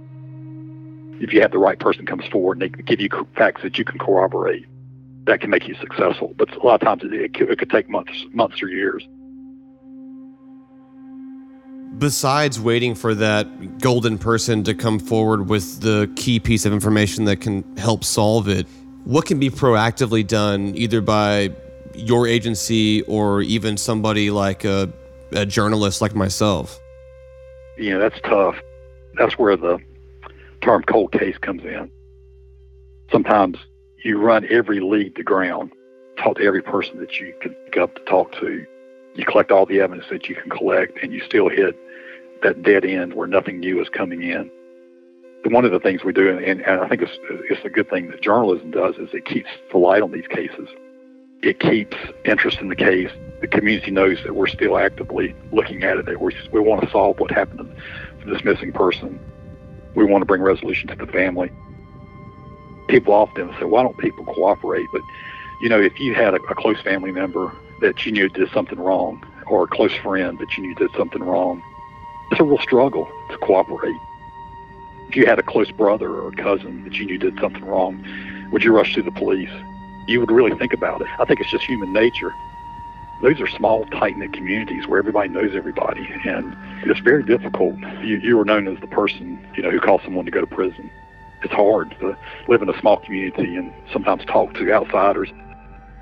If 1.22 1.32
you 1.32 1.40
have 1.40 1.52
the 1.52 1.58
right 1.58 1.78
person 1.78 2.04
comes 2.04 2.26
forward 2.26 2.60
and 2.60 2.74
they 2.74 2.82
give 2.82 3.00
you 3.00 3.08
facts 3.36 3.62
that 3.62 3.78
you 3.78 3.84
can 3.84 3.98
corroborate, 3.98 4.66
that 5.24 5.40
can 5.40 5.50
make 5.50 5.68
you 5.68 5.76
successful. 5.76 6.34
But 6.36 6.52
a 6.56 6.66
lot 6.66 6.74
of 6.74 6.80
times 6.80 7.04
it, 7.04 7.12
it, 7.14 7.34
could, 7.34 7.48
it 7.48 7.58
could 7.60 7.70
take 7.70 7.88
months, 7.88 8.24
months 8.32 8.60
or 8.60 8.68
years 8.68 9.06
besides 12.02 12.58
waiting 12.58 12.96
for 12.96 13.14
that 13.14 13.78
golden 13.78 14.18
person 14.18 14.64
to 14.64 14.74
come 14.74 14.98
forward 14.98 15.48
with 15.48 15.82
the 15.82 16.12
key 16.16 16.40
piece 16.40 16.66
of 16.66 16.72
information 16.72 17.26
that 17.26 17.36
can 17.36 17.62
help 17.76 18.02
solve 18.02 18.48
it, 18.48 18.66
what 19.04 19.24
can 19.24 19.38
be 19.38 19.48
proactively 19.48 20.26
done 20.26 20.74
either 20.74 21.00
by 21.00 21.48
your 21.94 22.26
agency 22.26 23.02
or 23.02 23.40
even 23.42 23.76
somebody 23.76 24.32
like 24.32 24.64
a, 24.64 24.92
a 25.30 25.46
journalist 25.46 26.00
like 26.00 26.12
myself? 26.12 26.80
Yeah, 27.78 27.98
that's 27.98 28.20
tough. 28.22 28.56
That's 29.14 29.38
where 29.38 29.56
the 29.56 29.78
term 30.60 30.82
cold 30.82 31.12
case 31.12 31.38
comes 31.38 31.62
in. 31.62 31.88
Sometimes 33.12 33.58
you 34.02 34.18
run 34.18 34.44
every 34.50 34.80
lead 34.80 35.14
to 35.14 35.22
ground, 35.22 35.72
talk 36.18 36.38
to 36.38 36.42
every 36.42 36.62
person 36.62 36.98
that 36.98 37.20
you 37.20 37.32
can 37.40 37.54
pick 37.66 37.76
up 37.76 37.94
to 37.94 38.02
talk 38.06 38.32
to, 38.40 38.66
you 39.14 39.24
collect 39.24 39.52
all 39.52 39.66
the 39.66 39.80
evidence 39.80 40.06
that 40.10 40.28
you 40.28 40.34
can 40.34 40.50
collect 40.50 40.98
and 41.00 41.12
you 41.12 41.20
still 41.20 41.48
hit 41.48 41.78
that 42.42 42.62
dead 42.62 42.84
end 42.84 43.14
where 43.14 43.26
nothing 43.26 43.60
new 43.60 43.80
is 43.80 43.88
coming 43.88 44.22
in. 44.22 44.50
One 45.46 45.64
of 45.64 45.72
the 45.72 45.80
things 45.80 46.04
we 46.04 46.12
do, 46.12 46.28
and, 46.28 46.60
and 46.60 46.80
I 46.80 46.88
think 46.88 47.02
it's, 47.02 47.18
it's 47.50 47.64
a 47.64 47.68
good 47.68 47.90
thing 47.90 48.10
that 48.10 48.20
journalism 48.22 48.70
does, 48.70 48.96
is 48.96 49.08
it 49.12 49.24
keeps 49.24 49.50
the 49.72 49.78
light 49.78 50.02
on 50.02 50.12
these 50.12 50.26
cases. 50.28 50.68
It 51.42 51.58
keeps 51.58 51.96
interest 52.24 52.60
in 52.60 52.68
the 52.68 52.76
case. 52.76 53.10
The 53.40 53.48
community 53.48 53.90
knows 53.90 54.18
that 54.22 54.36
we're 54.36 54.46
still 54.46 54.78
actively 54.78 55.34
looking 55.50 55.82
at 55.82 55.96
it. 55.96 56.06
That 56.06 56.20
we 56.20 56.32
we 56.52 56.60
want 56.60 56.82
to 56.82 56.90
solve 56.90 57.18
what 57.18 57.32
happened 57.32 57.58
to 58.20 58.32
this 58.32 58.44
missing 58.44 58.72
person. 58.72 59.18
We 59.96 60.04
want 60.04 60.22
to 60.22 60.26
bring 60.26 60.40
resolution 60.40 60.88
to 60.88 60.94
the 60.94 61.10
family. 61.10 61.50
People 62.86 63.12
often 63.12 63.52
say, 63.58 63.64
"Why 63.64 63.82
don't 63.82 63.98
people 63.98 64.24
cooperate?" 64.24 64.86
But 64.92 65.02
you 65.62 65.68
know, 65.68 65.80
if 65.80 65.98
you 65.98 66.14
had 66.14 66.34
a, 66.34 66.42
a 66.42 66.54
close 66.54 66.80
family 66.82 67.10
member 67.10 67.52
that 67.80 68.06
you 68.06 68.12
knew 68.12 68.28
did 68.28 68.48
something 68.52 68.78
wrong, 68.78 69.24
or 69.48 69.64
a 69.64 69.66
close 69.66 69.94
friend 69.96 70.38
that 70.38 70.56
you 70.56 70.62
knew 70.62 70.74
did 70.76 70.90
something 70.96 71.24
wrong, 71.24 71.60
it's 72.32 72.40
a 72.40 72.44
real 72.44 72.58
struggle 72.58 73.08
to 73.30 73.38
cooperate. 73.38 73.96
If 75.08 75.16
you 75.16 75.26
had 75.26 75.38
a 75.38 75.42
close 75.42 75.70
brother 75.70 76.08
or 76.08 76.28
a 76.28 76.36
cousin 76.36 76.82
that 76.84 76.94
you 76.94 77.04
knew 77.04 77.18
did 77.18 77.38
something 77.38 77.64
wrong, 77.64 78.02
would 78.50 78.64
you 78.64 78.74
rush 78.74 78.94
to 78.94 79.02
the 79.02 79.10
police? 79.12 79.50
You 80.08 80.20
would 80.20 80.30
really 80.30 80.56
think 80.58 80.72
about 80.72 81.02
it. 81.02 81.08
I 81.20 81.26
think 81.26 81.40
it's 81.40 81.50
just 81.50 81.64
human 81.64 81.92
nature. 81.92 82.32
Those 83.22 83.40
are 83.40 83.46
small, 83.48 83.84
tight-knit 83.86 84.32
communities 84.32 84.88
where 84.88 84.98
everybody 84.98 85.28
knows 85.28 85.54
everybody, 85.54 86.08
and 86.24 86.56
it's 86.84 87.00
very 87.00 87.22
difficult. 87.22 87.78
You, 88.02 88.16
you 88.16 88.40
are 88.40 88.44
known 88.44 88.66
as 88.66 88.80
the 88.80 88.88
person, 88.88 89.46
you 89.54 89.62
know, 89.62 89.70
who 89.70 89.78
calls 89.78 90.00
someone 90.02 90.24
to 90.24 90.30
go 90.30 90.40
to 90.40 90.46
prison. 90.46 90.90
It's 91.42 91.52
hard 91.52 91.94
to 92.00 92.16
live 92.48 92.62
in 92.62 92.68
a 92.70 92.80
small 92.80 92.96
community 92.96 93.56
and 93.56 93.72
sometimes 93.92 94.24
talk 94.24 94.54
to 94.54 94.72
outsiders 94.72 95.28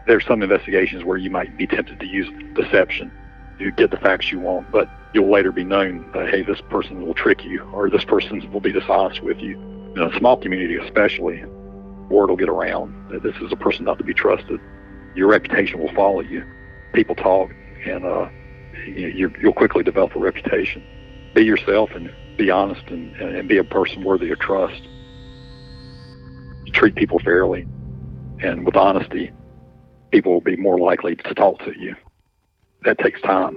there's 0.06 0.26
some 0.26 0.42
investigations 0.42 1.04
where 1.04 1.16
you 1.16 1.30
might 1.30 1.56
be 1.56 1.66
tempted 1.66 2.00
to 2.00 2.06
use 2.06 2.28
deception 2.54 3.12
to 3.58 3.70
get 3.70 3.90
the 3.90 3.96
facts 3.96 4.32
you 4.32 4.40
want, 4.40 4.68
but 4.72 4.88
you'll 5.12 5.30
later 5.30 5.52
be 5.52 5.64
known 5.64 6.08
that, 6.12 6.28
hey, 6.28 6.42
this 6.42 6.60
person 6.70 7.06
will 7.06 7.14
trick 7.14 7.44
you 7.44 7.62
or 7.72 7.90
this 7.90 8.04
person 8.04 8.50
will 8.52 8.60
be 8.60 8.72
dishonest 8.72 9.22
with 9.22 9.38
you. 9.38 9.58
In 9.96 10.02
a 10.02 10.16
small 10.18 10.36
community, 10.36 10.76
especially, 10.76 11.44
word 12.08 12.28
will 12.28 12.36
get 12.36 12.48
around 12.48 12.94
that 13.10 13.22
this 13.22 13.34
is 13.36 13.52
a 13.52 13.56
person 13.56 13.84
not 13.84 13.98
to 13.98 14.04
be 14.04 14.14
trusted. 14.14 14.60
Your 15.14 15.28
reputation 15.28 15.80
will 15.80 15.92
follow 15.94 16.20
you. 16.20 16.44
people 16.92 17.14
talk, 17.16 17.50
and 17.84 18.04
uh, 18.04 18.28
you, 18.86 19.32
you'll 19.40 19.52
quickly 19.52 19.82
develop 19.82 20.14
a 20.14 20.18
reputation. 20.20 20.82
Be 21.34 21.44
yourself 21.44 21.90
and 21.92 22.10
be 22.36 22.50
honest 22.50 22.82
and, 22.88 23.14
and 23.16 23.48
be 23.48 23.58
a 23.58 23.64
person 23.64 24.04
worthy 24.04 24.30
of 24.30 24.38
trust. 24.38 24.82
Treat 26.72 26.94
people 26.94 27.18
fairly 27.18 27.66
and 28.42 28.64
with 28.64 28.76
honesty, 28.76 29.30
people 30.10 30.32
will 30.32 30.40
be 30.40 30.56
more 30.56 30.78
likely 30.78 31.16
to 31.16 31.34
talk 31.34 31.58
to 31.60 31.78
you. 31.78 31.94
That 32.84 32.98
takes 32.98 33.20
time. 33.20 33.56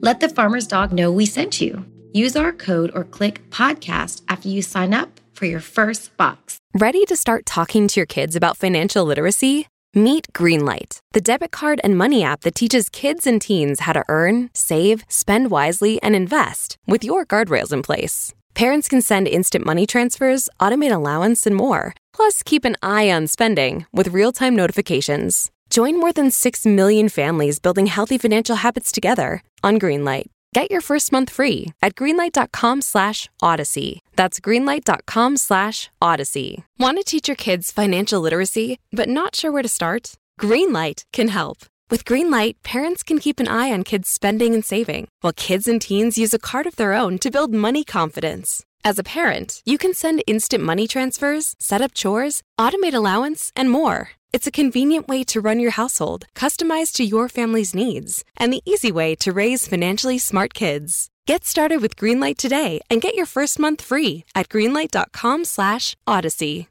Let 0.00 0.20
the 0.20 0.28
farmer's 0.28 0.68
dog 0.68 0.92
know 0.92 1.10
we 1.10 1.26
sent 1.26 1.60
you. 1.60 1.84
Use 2.12 2.36
our 2.36 2.52
code 2.52 2.92
or 2.94 3.02
click 3.02 3.50
podcast 3.50 4.22
after 4.28 4.48
you 4.48 4.62
sign 4.62 4.94
up 4.94 5.18
for 5.32 5.44
your 5.44 5.58
first 5.58 6.16
box. 6.16 6.60
Ready 6.72 7.04
to 7.06 7.16
start 7.16 7.44
talking 7.46 7.88
to 7.88 7.98
your 7.98 8.06
kids 8.06 8.36
about 8.36 8.56
financial 8.56 9.04
literacy? 9.04 9.66
Meet 9.94 10.28
Greenlight, 10.32 11.00
the 11.14 11.20
debit 11.20 11.50
card 11.50 11.80
and 11.82 11.98
money 11.98 12.22
app 12.22 12.42
that 12.42 12.54
teaches 12.54 12.88
kids 12.88 13.26
and 13.26 13.42
teens 13.42 13.80
how 13.80 13.92
to 13.92 14.04
earn, 14.08 14.50
save, 14.54 15.04
spend 15.08 15.50
wisely, 15.50 16.00
and 16.00 16.14
invest 16.14 16.76
with 16.86 17.02
your 17.02 17.26
guardrails 17.26 17.72
in 17.72 17.82
place. 17.82 18.32
Parents 18.54 18.86
can 18.86 19.02
send 19.02 19.26
instant 19.26 19.66
money 19.66 19.84
transfers, 19.84 20.48
automate 20.60 20.94
allowance, 20.94 21.44
and 21.44 21.56
more. 21.56 21.92
Plus, 22.12 22.44
keep 22.44 22.64
an 22.64 22.76
eye 22.84 23.10
on 23.10 23.26
spending 23.26 23.84
with 23.92 24.14
real 24.14 24.30
time 24.30 24.54
notifications. 24.54 25.50
Join 25.70 26.00
more 26.00 26.12
than 26.12 26.30
6 26.30 26.66
million 26.66 27.08
families 27.08 27.58
building 27.58 27.86
healthy 27.86 28.18
financial 28.18 28.56
habits 28.56 28.90
together 28.90 29.42
on 29.62 29.78
Greenlight. 29.78 30.26
Get 30.54 30.70
your 30.70 30.80
first 30.80 31.12
month 31.12 31.30
free 31.30 31.72
at 31.82 31.94
greenlight.com 31.94 32.80
slash 32.82 33.28
odyssey. 33.42 34.00
That's 34.16 34.40
greenlight.com 34.40 35.36
slash 35.36 35.90
odyssey. 36.00 36.64
Want 36.78 36.96
to 36.98 37.04
teach 37.04 37.28
your 37.28 37.36
kids 37.36 37.70
financial 37.70 38.20
literacy, 38.20 38.78
but 38.90 39.08
not 39.08 39.36
sure 39.36 39.52
where 39.52 39.62
to 39.62 39.68
start? 39.68 40.14
Greenlight 40.40 41.02
can 41.12 41.28
help. 41.28 41.58
With 41.90 42.04
Greenlight, 42.04 42.56
parents 42.64 43.02
can 43.02 43.18
keep 43.18 43.40
an 43.40 43.48
eye 43.48 43.72
on 43.72 43.82
kids' 43.82 44.08
spending 44.08 44.54
and 44.54 44.64
saving, 44.64 45.08
while 45.22 45.32
kids 45.32 45.66
and 45.66 45.80
teens 45.80 46.18
use 46.18 46.34
a 46.34 46.38
card 46.38 46.66
of 46.66 46.76
their 46.76 46.92
own 46.92 47.18
to 47.18 47.30
build 47.30 47.52
money 47.52 47.82
confidence. 47.82 48.62
As 48.84 48.98
a 48.98 49.04
parent, 49.04 49.62
you 49.64 49.78
can 49.78 49.92
send 49.92 50.22
instant 50.26 50.62
money 50.62 50.86
transfers, 50.86 51.56
set 51.58 51.80
up 51.80 51.94
chores, 51.94 52.42
automate 52.58 52.94
allowance, 52.94 53.50
and 53.56 53.70
more. 53.70 54.10
It's 54.32 54.46
a 54.46 54.52
convenient 54.52 55.08
way 55.08 55.24
to 55.24 55.40
run 55.40 55.58
your 55.58 55.72
household, 55.72 56.26
customized 56.34 56.92
to 56.94 57.04
your 57.04 57.28
family's 57.28 57.74
needs, 57.74 58.24
and 58.36 58.52
the 58.52 58.62
easy 58.64 58.92
way 58.92 59.14
to 59.16 59.32
raise 59.32 59.66
financially 59.66 60.18
smart 60.18 60.54
kids. 60.54 61.08
Get 61.26 61.44
started 61.44 61.82
with 61.82 61.96
Greenlight 61.96 62.36
today 62.36 62.80
and 62.88 63.02
get 63.02 63.14
your 63.14 63.26
first 63.26 63.58
month 63.58 63.82
free 63.82 64.24
at 64.34 64.48
greenlight.com/odyssey. 64.48 66.68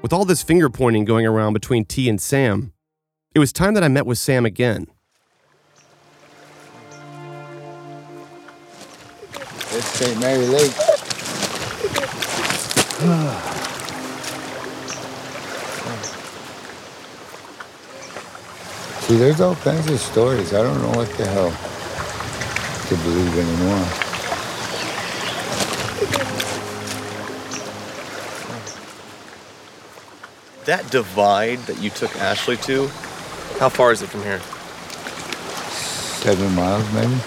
With 0.00 0.12
all 0.12 0.24
this 0.24 0.42
finger 0.42 0.70
pointing 0.70 1.04
going 1.04 1.26
around 1.26 1.52
between 1.52 1.84
Tee 1.84 2.08
and 2.08 2.20
Sam, 2.20 2.72
it 3.34 3.40
was 3.40 3.52
time 3.52 3.74
that 3.74 3.84
I 3.84 3.88
met 3.88 4.06
with 4.06 4.18
Sam 4.18 4.46
again. 4.46 4.86
It's 9.70 9.86
St. 9.86 10.18
Mary 10.18 10.46
Lake. 10.46 10.72
See, 19.02 19.16
there's 19.16 19.42
all 19.42 19.56
kinds 19.56 19.90
of 19.90 20.00
stories. 20.00 20.54
I 20.54 20.62
don't 20.62 20.80
know 20.80 20.96
what 20.96 21.10
the 21.18 21.26
hell 21.26 21.50
to 22.88 22.96
believe 23.04 23.38
anymore. 23.38 23.84
That 30.64 30.90
divide 30.90 31.58
that 31.66 31.78
you 31.82 31.90
took 31.90 32.16
Ashley 32.16 32.56
to, 32.56 32.88
how 33.58 33.68
far 33.68 33.92
is 33.92 34.00
it 34.00 34.08
from 34.08 34.22
here? 34.22 34.40
Seven 36.22 36.54
miles, 36.54 36.90
maybe. 36.94 37.20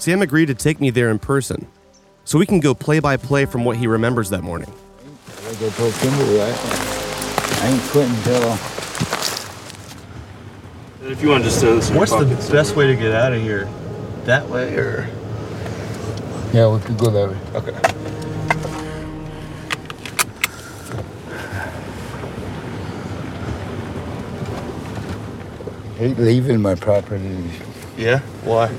Sam 0.00 0.22
agreed 0.22 0.46
to 0.46 0.54
take 0.54 0.80
me 0.80 0.88
there 0.88 1.10
in 1.10 1.18
person, 1.18 1.66
so 2.24 2.38
we 2.38 2.46
can 2.46 2.58
go 2.58 2.72
play 2.72 3.00
by 3.00 3.18
play 3.18 3.44
from 3.44 3.66
what 3.66 3.76
he 3.76 3.86
remembers 3.86 4.30
that 4.30 4.42
morning. 4.42 4.72
Like 5.44 5.62
I 5.62 5.68
told 5.76 5.92
Kimberly, 5.92 6.40
I, 6.40 6.46
I 6.46 7.68
ain't 7.68 7.82
quitting 7.90 8.14
until 8.14 8.52
If 11.10 11.22
you 11.22 11.28
want 11.28 11.44
to 11.44 11.50
just 11.50 11.60
throw 11.60 11.74
this 11.76 11.90
in 11.90 11.96
What's 11.96 12.12
your 12.12 12.24
the 12.24 12.30
pockets. 12.30 12.48
best 12.48 12.76
way 12.76 12.86
to 12.86 12.96
get 12.96 13.12
out 13.12 13.34
of 13.34 13.42
here? 13.42 13.68
That 14.24 14.48
way 14.48 14.74
or? 14.74 15.06
Yeah, 16.54 16.74
we 16.74 16.80
could 16.80 16.96
go 16.96 17.10
that 17.10 17.28
way. 17.28 17.36
Okay. 17.58 17.96
hate 25.98 26.16
leaving 26.16 26.62
my 26.62 26.74
property 26.74 27.50
Yeah? 27.98 28.20
Why? 28.44 28.74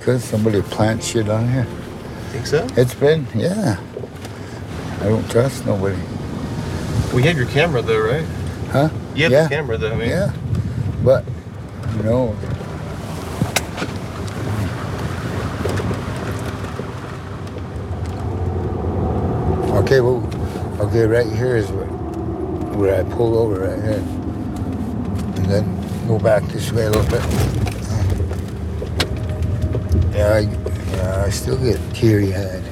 Because 0.00 0.24
somebody 0.24 0.62
plants 0.62 1.08
shit 1.08 1.28
on 1.28 1.46
here. 1.46 1.66
Think 2.30 2.46
so? 2.46 2.66
It's 2.74 2.94
been, 2.94 3.26
yeah. 3.34 3.78
I 5.00 5.04
don't 5.04 5.30
trust 5.30 5.66
nobody. 5.66 5.98
We 7.14 7.22
had 7.22 7.36
your 7.36 7.46
camera 7.46 7.82
though, 7.82 8.00
right? 8.00 8.24
Huh? 8.70 8.88
You 9.14 9.24
have 9.24 9.32
yeah. 9.32 9.42
the 9.42 9.48
camera 9.50 9.76
though, 9.76 9.92
I 9.92 9.96
mean. 9.96 10.08
Yeah. 10.08 10.32
But, 11.04 11.26
you 11.96 12.02
know, 12.02 12.28
okay, 19.82 20.00
well, 20.00 20.26
okay, 20.80 21.04
right 21.04 21.30
here 21.30 21.58
is 21.58 21.70
where, 21.70 21.86
where 22.78 23.00
I 23.00 23.10
pull 23.12 23.36
over 23.36 23.60
right 23.60 23.82
here. 23.82 24.02
And 25.36 25.44
then 25.44 26.08
go 26.08 26.18
back 26.18 26.42
this 26.44 26.72
way 26.72 26.86
a 26.86 26.90
little 26.90 27.10
bit. 27.10 27.69
Yeah, 30.20 30.34
I, 30.34 30.40
yeah, 30.40 31.24
I 31.24 31.30
still 31.30 31.56
get 31.56 31.80
teary 31.94 32.34
eyed. 32.34 32.62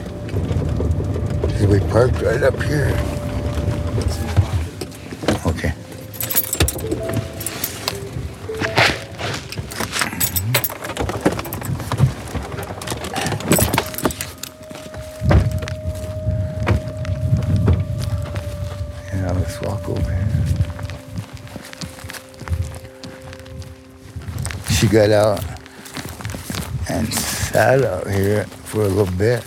Because 1.40 1.66
we 1.66 1.80
parked 1.88 2.20
right 2.20 2.42
up 2.42 2.62
here. 2.62 2.88
Okay. 5.46 5.72
Mm-hmm. 6.84 7.24
Yeah, 19.14 19.32
let's 19.32 19.58
walk 19.62 19.88
over 19.88 20.12
here. 20.12 20.28
She 24.68 24.86
got 24.86 25.10
out 25.10 25.57
sat 27.58 27.82
out 27.82 28.08
here 28.08 28.44
for 28.70 28.82
a 28.82 28.86
little 28.86 29.12
bit. 29.16 29.42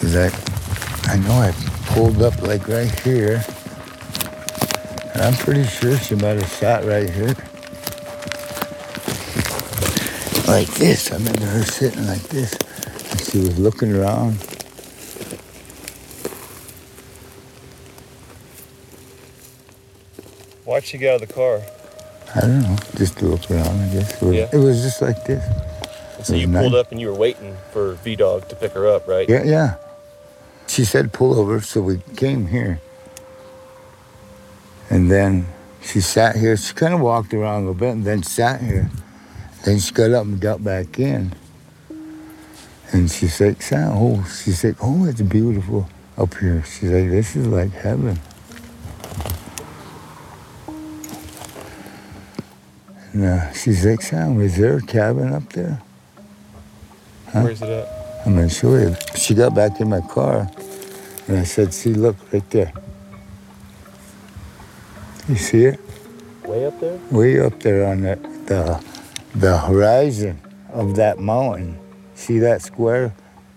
Cause 0.00 0.16
I, 0.16 1.12
I 1.12 1.18
know 1.18 1.34
I 1.34 1.52
pulled 1.92 2.22
up 2.22 2.40
like 2.40 2.66
right 2.66 2.90
here. 3.00 3.44
And 5.12 5.24
I'm 5.24 5.34
pretty 5.34 5.64
sure 5.64 5.98
she 5.98 6.14
might 6.14 6.38
have 6.40 6.48
sat 6.48 6.82
right 6.86 7.10
here. 7.10 7.34
Like 10.48 10.68
this. 10.78 11.12
I 11.12 11.18
remember 11.18 11.44
her 11.44 11.62
sitting 11.62 12.06
like 12.06 12.22
this. 12.22 12.54
And 13.10 13.20
she 13.20 13.38
was 13.40 13.58
looking 13.58 13.94
around. 13.94 14.36
Why'd 20.64 20.84
she 20.86 20.96
get 20.96 21.16
out 21.16 21.22
of 21.22 21.28
the 21.28 21.34
car? 21.34 21.60
I 22.34 22.40
don't 22.40 22.62
know. 22.62 22.76
Just 22.96 23.18
to 23.18 23.26
look 23.26 23.50
around, 23.50 23.78
I 23.78 23.92
guess. 23.92 24.22
It 24.22 24.24
was, 24.24 24.34
yeah. 24.34 24.48
it 24.50 24.56
was 24.56 24.80
just 24.80 25.02
like 25.02 25.22
this. 25.26 25.69
So 26.22 26.34
you 26.34 26.48
pulled 26.48 26.74
up 26.74 26.92
and 26.92 27.00
you 27.00 27.08
were 27.08 27.14
waiting 27.14 27.56
for 27.72 27.94
V 27.94 28.16
Dog 28.16 28.48
to 28.48 28.56
pick 28.56 28.72
her 28.72 28.86
up, 28.86 29.08
right? 29.08 29.28
Yeah, 29.28 29.44
yeah. 29.44 29.76
She 30.66 30.84
said 30.84 31.12
pull 31.12 31.38
over, 31.38 31.60
so 31.60 31.80
we 31.80 31.98
came 32.16 32.46
here. 32.46 32.80
And 34.88 35.10
then 35.10 35.46
she 35.82 36.00
sat 36.00 36.36
here. 36.36 36.56
She 36.56 36.74
kind 36.74 36.94
of 36.94 37.00
walked 37.00 37.32
around 37.32 37.56
a 37.56 37.58
little 37.60 37.74
bit 37.74 37.90
and 37.90 38.04
then 38.04 38.22
sat 38.22 38.60
here. 38.60 38.90
Then 39.64 39.78
she 39.78 39.92
got 39.92 40.10
up 40.10 40.24
and 40.24 40.40
got 40.40 40.62
back 40.62 40.98
in. 40.98 41.32
And 42.92 43.10
she's 43.10 43.40
like, 43.40 43.62
Sam, 43.62 43.92
oh, 43.94 44.24
she's 44.24 44.64
like, 44.64 44.76
oh, 44.82 45.06
it's 45.06 45.20
beautiful 45.20 45.88
up 46.18 46.34
here. 46.34 46.64
She's 46.64 46.90
like, 46.90 47.08
this 47.08 47.36
is 47.36 47.46
like 47.46 47.70
heaven. 47.70 48.18
And 53.12 53.24
uh, 53.24 53.52
she's 53.52 53.84
like, 53.84 54.02
Sam, 54.02 54.40
is 54.40 54.56
there 54.56 54.76
a 54.76 54.82
cabin 54.82 55.32
up 55.32 55.52
there? 55.52 55.80
Huh? 57.32 57.42
Where's 57.42 57.62
it 57.62 57.68
at? 57.68 57.88
I'm 58.26 58.34
gonna 58.34 58.48
show 58.48 58.76
you. 58.76 58.96
She 59.14 59.34
got 59.34 59.54
back 59.54 59.80
in 59.80 59.88
my 59.88 60.00
car, 60.00 60.50
and 61.28 61.38
I 61.38 61.44
said, 61.44 61.72
"See, 61.72 61.94
look 61.94 62.16
right 62.32 62.48
there. 62.50 62.72
You 65.28 65.36
see 65.36 65.64
it? 65.66 65.80
Way 66.44 66.66
up 66.66 66.80
there? 66.80 66.98
Way 67.10 67.40
up 67.40 67.60
there 67.60 67.86
on 67.86 68.02
the 68.02 68.16
the, 68.46 68.84
the 69.34 69.58
horizon 69.58 70.40
of 70.72 70.96
that 70.96 71.20
mountain. 71.20 71.78
See 72.14 72.40
that 72.40 72.62
square 72.62 73.14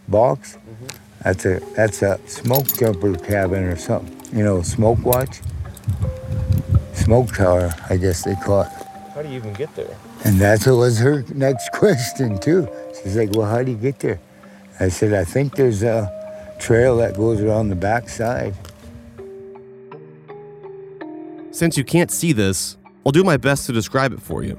box? 0.07 0.57
Mm-hmm. 0.57 0.87
That's 1.23 1.45
a 1.45 1.59
that's 1.75 2.01
a 2.03 2.19
smoke 2.27 2.67
jumper 2.77 3.15
cabin 3.17 3.63
or 3.63 3.75
something. 3.75 4.37
You 4.37 4.43
know, 4.43 4.61
smoke 4.61 5.03
watch, 5.03 5.41
smoke 6.93 7.33
tower. 7.33 7.73
I 7.89 7.97
guess 7.97 8.23
they 8.23 8.35
call 8.35 8.61
it. 8.61 8.71
How 9.15 9.21
do 9.23 9.29
you 9.29 9.35
even 9.35 9.53
get 9.53 9.75
there? 9.75 9.97
And 10.25 10.39
that 10.39 10.65
was 10.65 10.99
her 10.99 11.23
next 11.33 11.71
question 11.73 12.39
too. 12.39 12.67
She's 13.01 13.17
like, 13.17 13.31
"Well, 13.31 13.49
how 13.49 13.63
do 13.63 13.71
you 13.71 13.77
get 13.77 13.99
there?" 13.99 14.19
I 14.79 14.89
said, 14.89 15.13
"I 15.13 15.25
think 15.25 15.55
there's 15.55 15.83
a 15.83 16.55
trail 16.59 16.97
that 16.97 17.15
goes 17.15 17.41
around 17.41 17.69
the 17.69 17.75
backside." 17.75 18.53
Since 21.51 21.77
you 21.77 21.83
can't 21.83 22.09
see 22.09 22.31
this, 22.31 22.77
I'll 23.05 23.11
do 23.11 23.23
my 23.23 23.37
best 23.37 23.67
to 23.67 23.73
describe 23.73 24.11
it 24.13 24.21
for 24.21 24.43
you. 24.43 24.57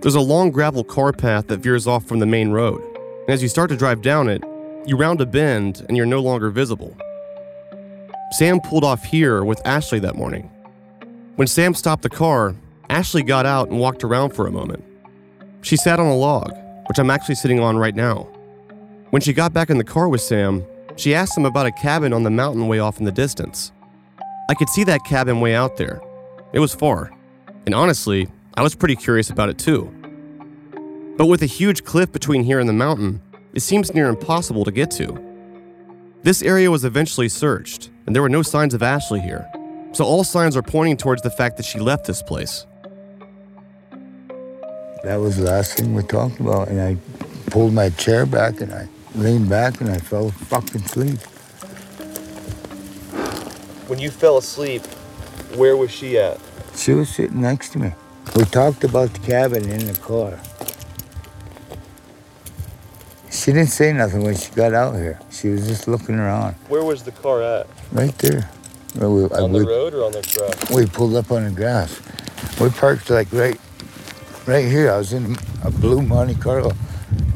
There's 0.00 0.14
a 0.14 0.20
long 0.20 0.50
gravel 0.50 0.84
car 0.84 1.12
path 1.12 1.48
that 1.48 1.58
veers 1.58 1.86
off 1.86 2.04
from 2.06 2.20
the 2.20 2.26
main 2.26 2.50
road, 2.50 2.80
and 3.22 3.30
as 3.30 3.42
you 3.42 3.48
start 3.48 3.70
to 3.70 3.76
drive 3.76 4.02
down 4.02 4.28
it, 4.28 4.42
you 4.86 4.96
round 4.96 5.20
a 5.20 5.26
bend 5.26 5.84
and 5.88 5.96
you're 5.96 6.06
no 6.06 6.20
longer 6.20 6.48
visible. 6.48 6.96
Sam 8.32 8.60
pulled 8.60 8.84
off 8.84 9.04
here 9.04 9.44
with 9.44 9.60
Ashley 9.66 9.98
that 10.00 10.14
morning. 10.14 10.50
When 11.34 11.48
Sam 11.48 11.74
stopped 11.74 12.02
the 12.02 12.08
car, 12.08 12.54
Ashley 12.88 13.22
got 13.22 13.46
out 13.46 13.68
and 13.68 13.78
walked 13.78 14.04
around 14.04 14.30
for 14.30 14.46
a 14.46 14.52
moment. 14.52 14.84
She 15.62 15.76
sat 15.76 15.98
on 15.98 16.06
a 16.06 16.16
log, 16.16 16.52
which 16.88 16.98
I'm 16.98 17.10
actually 17.10 17.34
sitting 17.34 17.60
on 17.60 17.76
right 17.76 17.94
now. 17.94 18.28
When 19.10 19.22
she 19.22 19.32
got 19.32 19.52
back 19.52 19.70
in 19.70 19.78
the 19.78 19.84
car 19.84 20.08
with 20.08 20.20
Sam, 20.20 20.64
she 20.96 21.14
asked 21.14 21.36
him 21.36 21.44
about 21.44 21.66
a 21.66 21.72
cabin 21.72 22.12
on 22.12 22.22
the 22.22 22.30
mountain 22.30 22.68
way 22.68 22.78
off 22.78 22.98
in 22.98 23.04
the 23.04 23.12
distance. 23.12 23.72
I 24.48 24.54
could 24.54 24.68
see 24.68 24.84
that 24.84 25.04
cabin 25.04 25.40
way 25.40 25.54
out 25.54 25.76
there. 25.76 26.00
It 26.52 26.60
was 26.60 26.74
far. 26.74 27.12
And 27.66 27.74
honestly, 27.74 28.28
I 28.54 28.62
was 28.62 28.74
pretty 28.74 28.96
curious 28.96 29.28
about 29.30 29.48
it 29.48 29.58
too. 29.58 29.92
But 31.16 31.26
with 31.26 31.42
a 31.42 31.46
huge 31.46 31.84
cliff 31.84 32.12
between 32.12 32.44
here 32.44 32.60
and 32.60 32.68
the 32.68 32.72
mountain, 32.72 33.20
it 33.54 33.60
seems 33.60 33.94
near 33.94 34.08
impossible 34.08 34.64
to 34.64 34.70
get 34.70 34.90
to. 34.92 35.18
This 36.22 36.42
area 36.42 36.70
was 36.70 36.84
eventually 36.84 37.28
searched, 37.28 37.90
and 38.06 38.14
there 38.14 38.22
were 38.22 38.28
no 38.28 38.42
signs 38.42 38.74
of 38.74 38.82
Ashley 38.82 39.20
here. 39.20 39.50
So 39.92 40.04
all 40.04 40.24
signs 40.24 40.56
are 40.56 40.62
pointing 40.62 40.96
towards 40.96 41.22
the 41.22 41.30
fact 41.30 41.56
that 41.56 41.64
she 41.64 41.78
left 41.78 42.06
this 42.06 42.22
place. 42.22 42.66
That 45.06 45.20
was 45.20 45.36
the 45.36 45.44
last 45.44 45.76
thing 45.76 45.94
we 45.94 46.02
talked 46.02 46.40
about, 46.40 46.66
and 46.66 46.80
I 46.80 46.96
pulled 47.52 47.72
my 47.72 47.90
chair 47.90 48.26
back 48.26 48.60
and 48.60 48.72
I 48.74 48.88
leaned 49.14 49.48
back 49.48 49.80
and 49.80 49.88
I 49.88 49.98
fell 49.98 50.32
fucking 50.32 50.82
asleep. 50.82 51.20
When 53.86 54.00
you 54.00 54.10
fell 54.10 54.38
asleep, 54.38 54.84
where 55.54 55.76
was 55.76 55.92
she 55.92 56.18
at? 56.18 56.40
She 56.74 56.92
was 56.92 57.08
sitting 57.08 57.40
next 57.40 57.68
to 57.74 57.78
me. 57.78 57.92
We 58.34 58.46
talked 58.46 58.82
about 58.82 59.12
the 59.14 59.20
cabin 59.20 59.70
in 59.70 59.86
the 59.86 59.94
car. 59.94 60.40
She 63.30 63.52
didn't 63.52 63.68
say 63.68 63.92
nothing 63.92 64.24
when 64.24 64.34
she 64.36 64.50
got 64.56 64.74
out 64.74 64.96
here. 64.96 65.20
She 65.30 65.50
was 65.50 65.68
just 65.68 65.86
looking 65.86 66.16
around, 66.16 66.56
Where 66.68 66.82
was 66.82 67.04
the 67.04 67.12
car 67.12 67.44
at? 67.44 67.68
right 67.92 68.18
there. 68.18 68.50
We- 68.96 69.30
I- 69.30 69.42
we- 69.42 69.60
road 69.64 69.94
or 69.94 70.04
on 70.06 70.10
the 70.10 70.22
grass? 70.36 70.70
We 70.72 70.84
pulled 70.86 71.14
up 71.14 71.30
on 71.30 71.44
the 71.44 71.50
grass. 71.52 71.94
We 72.60 72.70
parked 72.70 73.08
like 73.08 73.28
right, 73.32 73.60
right 74.46 74.64
here. 74.64 74.90
I 74.90 74.98
was 74.98 75.12
in 75.12 75.36
a 75.64 75.70
blue 75.70 76.02
Monte 76.02 76.36
Carlo. 76.36 76.72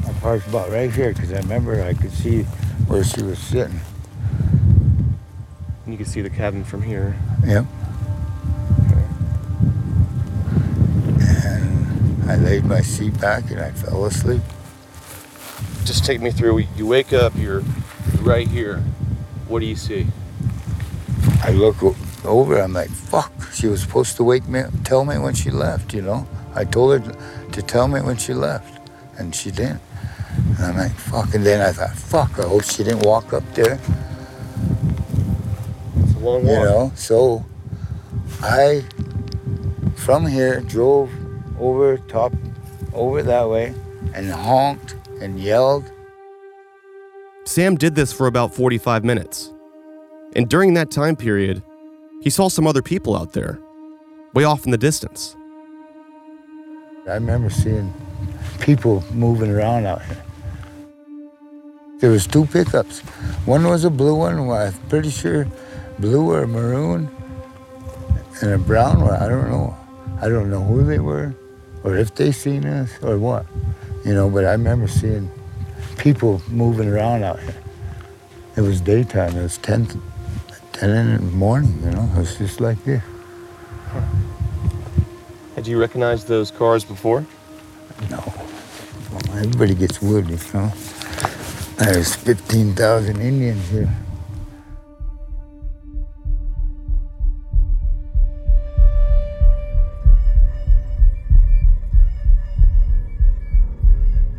I 0.06 0.12
parked 0.20 0.46
about 0.46 0.70
right 0.70 0.90
here 0.90 1.12
because 1.12 1.32
I 1.32 1.38
remember 1.38 1.82
I 1.82 1.94
could 1.94 2.12
see 2.12 2.42
where 2.86 3.02
she 3.04 3.22
was 3.22 3.38
sitting. 3.38 3.80
You 5.86 5.96
can 5.96 6.06
see 6.06 6.20
the 6.22 6.30
cabin 6.30 6.64
from 6.64 6.82
here. 6.82 7.16
Yep. 7.44 7.64
And 11.18 12.30
I 12.30 12.36
laid 12.36 12.64
my 12.64 12.80
seat 12.80 13.20
back 13.20 13.50
and 13.50 13.60
I 13.60 13.72
fell 13.72 14.04
asleep. 14.04 14.42
Just 15.84 16.04
take 16.04 16.20
me 16.20 16.30
through. 16.30 16.64
You 16.76 16.86
wake 16.86 17.12
up, 17.12 17.32
you're 17.36 17.64
right 18.20 18.46
here. 18.46 18.78
What 19.48 19.60
do 19.60 19.66
you 19.66 19.74
see? 19.74 20.06
I 21.42 21.50
look 21.50 21.82
over. 22.24 22.60
I'm 22.60 22.72
like, 22.72 22.90
fuck. 22.90 23.32
She 23.52 23.66
was 23.66 23.82
supposed 23.82 24.16
to 24.16 24.24
wake 24.24 24.46
me, 24.46 24.62
tell 24.84 25.04
me 25.04 25.18
when 25.18 25.34
she 25.34 25.50
left. 25.50 25.92
You 25.92 26.02
know. 26.02 26.28
I 26.60 26.64
told 26.64 27.00
her 27.00 27.16
to 27.52 27.62
tell 27.62 27.88
me 27.88 28.02
when 28.02 28.18
she 28.18 28.34
left, 28.34 28.86
and 29.18 29.34
she 29.34 29.50
didn't. 29.50 29.80
And 30.58 30.66
I'm 30.66 30.76
like, 30.76 30.92
fuck. 30.92 31.34
And 31.34 31.44
then 31.44 31.62
I 31.62 31.72
thought, 31.72 31.96
fuck. 31.96 32.38
I 32.38 32.46
hope 32.46 32.64
she 32.64 32.84
didn't 32.84 33.00
walk 33.00 33.32
up 33.32 33.42
there. 33.54 33.80
It's 35.96 36.14
a 36.14 36.18
long 36.18 36.46
You 36.46 36.52
know. 36.52 36.92
So 36.94 37.46
I, 38.42 38.84
from 39.96 40.26
here, 40.26 40.60
drove 40.60 41.10
over 41.58 41.96
top, 41.96 42.34
over 42.92 43.22
that 43.22 43.48
way, 43.48 43.74
and 44.12 44.30
honked 44.30 44.96
and 45.22 45.40
yelled. 45.40 45.90
Sam 47.46 47.74
did 47.74 47.94
this 47.94 48.12
for 48.12 48.26
about 48.26 48.54
45 48.54 49.02
minutes. 49.02 49.50
And 50.36 50.46
during 50.46 50.74
that 50.74 50.90
time 50.90 51.16
period, 51.16 51.62
he 52.20 52.28
saw 52.28 52.48
some 52.48 52.66
other 52.66 52.82
people 52.82 53.16
out 53.16 53.32
there, 53.32 53.58
way 54.34 54.44
off 54.44 54.66
in 54.66 54.72
the 54.72 54.78
distance. 54.78 55.36
I 57.08 57.14
remember 57.14 57.50
seeing 57.50 57.92
people 58.60 59.02
moving 59.12 59.50
around 59.50 59.86
out 59.86 60.02
here. 60.04 60.22
There 62.00 62.10
was 62.10 62.26
two 62.26 62.46
pickups. 62.46 63.00
One 63.46 63.66
was 63.66 63.84
a 63.84 63.90
blue 63.90 64.14
one, 64.14 64.38
I'm 64.50 64.72
pretty 64.88 65.10
sure 65.10 65.46
blue 65.98 66.32
or 66.32 66.46
maroon, 66.46 67.10
and 68.42 68.52
a 68.52 68.58
brown 68.58 69.00
one. 69.02 69.14
I 69.14 69.28
don't 69.28 69.50
know. 69.50 69.76
I 70.20 70.28
don't 70.28 70.50
know 70.50 70.62
who 70.62 70.84
they 70.84 70.98
were, 70.98 71.34
or 71.84 71.96
if 71.96 72.14
they 72.14 72.32
seen 72.32 72.66
us, 72.66 72.90
or 73.02 73.18
what. 73.18 73.46
You 74.04 74.14
know, 74.14 74.30
but 74.30 74.44
I 74.44 74.52
remember 74.52 74.88
seeing 74.88 75.30
people 75.98 76.42
moving 76.48 76.88
around 76.88 77.22
out 77.22 77.40
here. 77.40 77.54
It 78.56 78.62
was 78.62 78.80
daytime. 78.80 79.36
It 79.36 79.42
was 79.42 79.58
10, 79.58 80.00
10 80.72 80.90
in 80.90 81.14
the 81.16 81.20
morning, 81.36 81.80
you 81.84 81.90
know. 81.90 82.10
It 82.14 82.18
was 82.18 82.36
just 82.36 82.60
like 82.60 82.82
this. 82.84 83.02
Had 85.60 85.66
you 85.66 85.78
recognized 85.78 86.26
those 86.26 86.50
cars 86.50 86.86
before? 86.86 87.26
No. 88.08 88.24
Everybody 89.34 89.74
gets 89.74 90.00
wood, 90.00 90.26
you 90.30 90.38
know. 90.54 90.72
There's 91.76 92.14
15,000 92.14 93.20
Indians 93.20 93.68
here. 93.68 93.94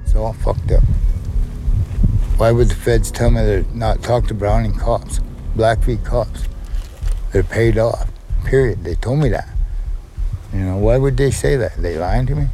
It's 0.03 0.15
all 0.15 0.34
fucked 0.34 0.72
up. 0.72 0.82
Why 2.38 2.51
would 2.51 2.69
the 2.69 2.74
feds 2.74 3.11
tell 3.11 3.30
me 3.30 3.41
to 3.41 3.78
not 3.78 4.01
talk 4.01 4.26
to 4.30 4.34
Browning 4.34 4.74
cops, 4.74 5.19
Blackfeet 5.55 6.03
cops? 6.03 6.47
They're 7.32 7.43
paid 7.43 7.78
off, 7.78 8.09
period. 8.43 8.84
They 8.84 8.95
told 8.95 9.19
me 9.19 9.30
that. 9.30 9.50
You 10.53 10.59
know, 10.59 10.77
why 10.77 10.97
would 10.97 11.17
they 11.17 11.31
say 11.31 11.55
that? 11.55 11.77
They 11.77 11.97
lying 11.97 12.25
to 12.27 12.35
me? 12.35 12.47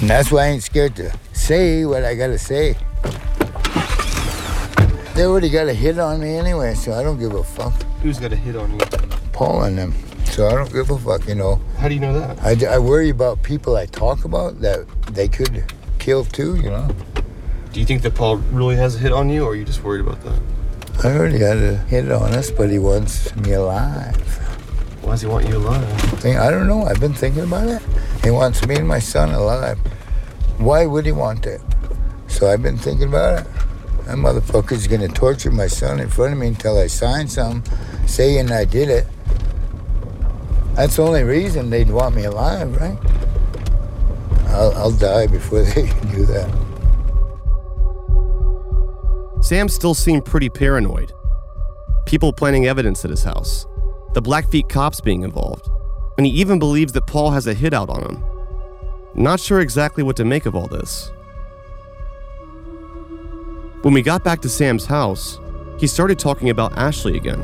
And 0.00 0.08
that's 0.08 0.32
why 0.32 0.44
I 0.44 0.46
ain't 0.48 0.62
scared 0.62 0.96
to 0.96 1.12
say 1.32 1.84
what 1.84 2.04
I 2.04 2.14
gotta 2.14 2.38
say. 2.38 2.76
They 5.14 5.26
already 5.26 5.50
got 5.50 5.68
a 5.68 5.74
hit 5.74 5.98
on 5.98 6.20
me 6.20 6.36
anyway, 6.36 6.74
so 6.74 6.92
I 6.92 7.02
don't 7.02 7.18
give 7.18 7.34
a 7.34 7.44
fuck. 7.44 7.74
Who's 8.02 8.18
got 8.18 8.32
a 8.32 8.36
hit 8.36 8.56
on 8.56 8.72
you? 8.72 8.78
Paul 9.32 9.64
and 9.64 9.76
them. 9.76 9.94
So 10.24 10.46
I 10.46 10.54
don't 10.54 10.72
give 10.72 10.88
a 10.90 10.98
fuck, 10.98 11.28
you 11.28 11.34
know. 11.34 11.60
How 11.76 11.88
do 11.88 11.94
you 11.94 12.00
know 12.00 12.18
that? 12.18 12.42
I, 12.42 12.74
I 12.74 12.78
worry 12.78 13.10
about 13.10 13.42
people 13.42 13.76
I 13.76 13.84
talk 13.86 14.24
about 14.24 14.60
that 14.60 14.86
they 15.08 15.28
could 15.28 15.64
kill 15.98 16.24
too, 16.24 16.56
you 16.56 16.70
know. 16.70 16.88
Do 17.72 17.80
you 17.80 17.84
think 17.84 18.00
that 18.02 18.14
Paul 18.14 18.36
really 18.36 18.76
has 18.76 18.96
a 18.96 18.98
hit 18.98 19.12
on 19.12 19.28
you, 19.28 19.44
or 19.44 19.52
are 19.52 19.54
you 19.54 19.64
just 19.64 19.84
worried 19.84 20.00
about 20.00 20.22
that? 20.22 20.40
I 21.04 21.16
already 21.16 21.38
got 21.38 21.56
a 21.56 21.76
hit 21.88 22.10
on 22.10 22.32
us, 22.32 22.50
but 22.50 22.70
he 22.70 22.78
wants 22.78 23.34
me 23.36 23.52
alive. 23.52 24.16
Why 25.02 25.12
does 25.12 25.22
he 25.22 25.26
want 25.26 25.48
you 25.48 25.56
alive? 25.56 26.00
Think- 26.20 26.38
I 26.38 26.50
don't 26.50 26.66
know. 26.66 26.84
I've 26.84 27.00
been 27.00 27.14
thinking 27.14 27.44
about 27.44 27.68
it. 27.68 27.82
He 28.22 28.30
wants 28.30 28.66
me 28.66 28.76
and 28.76 28.86
my 28.86 28.98
son 28.98 29.30
alive. 29.30 29.78
Why 30.58 30.86
would 30.86 31.06
he 31.06 31.12
want 31.12 31.42
that? 31.44 31.60
So 32.28 32.48
I've 32.50 32.62
been 32.62 32.76
thinking 32.76 33.08
about 33.08 33.40
it. 33.40 33.46
That 34.06 34.16
motherfucker's 34.16 34.86
gonna 34.86 35.08
torture 35.08 35.50
my 35.50 35.66
son 35.66 36.00
in 36.00 36.08
front 36.08 36.32
of 36.34 36.38
me 36.38 36.48
until 36.48 36.78
I 36.78 36.86
sign 36.86 37.28
something 37.28 37.62
saying 38.06 38.50
I 38.52 38.64
did 38.64 38.88
it. 38.88 39.06
That's 40.74 40.96
the 40.96 41.02
only 41.02 41.22
reason 41.24 41.70
they'd 41.70 41.90
want 41.90 42.14
me 42.16 42.24
alive, 42.24 42.76
right? 42.80 42.98
I'll, 44.48 44.72
I'll 44.76 44.90
die 44.92 45.26
before 45.26 45.62
they 45.74 45.82
do 46.12 46.26
that. 46.26 46.50
Sam 49.42 49.68
still 49.68 49.94
seemed 49.94 50.24
pretty 50.24 50.48
paranoid. 50.48 51.12
People 52.06 52.32
planting 52.32 52.66
evidence 52.66 53.04
at 53.04 53.10
his 53.10 53.22
house, 53.22 53.66
the 54.12 54.22
Blackfeet 54.22 54.68
cops 54.68 55.00
being 55.00 55.22
involved, 55.22 55.68
and 56.16 56.26
he 56.26 56.32
even 56.32 56.58
believes 56.58 56.92
that 56.92 57.06
Paul 57.06 57.30
has 57.30 57.46
a 57.46 57.54
hit 57.54 57.72
out 57.72 57.88
on 57.88 58.02
him. 58.02 58.24
Not 59.14 59.40
sure 59.40 59.60
exactly 59.60 60.02
what 60.02 60.16
to 60.16 60.24
make 60.24 60.46
of 60.46 60.54
all 60.54 60.66
this. 60.66 61.10
When 63.82 63.94
we 63.94 64.02
got 64.02 64.24
back 64.24 64.40
to 64.42 64.48
Sam's 64.48 64.86
house, 64.86 65.38
he 65.78 65.86
started 65.86 66.18
talking 66.18 66.50
about 66.50 66.76
Ashley 66.76 67.16
again. 67.16 67.40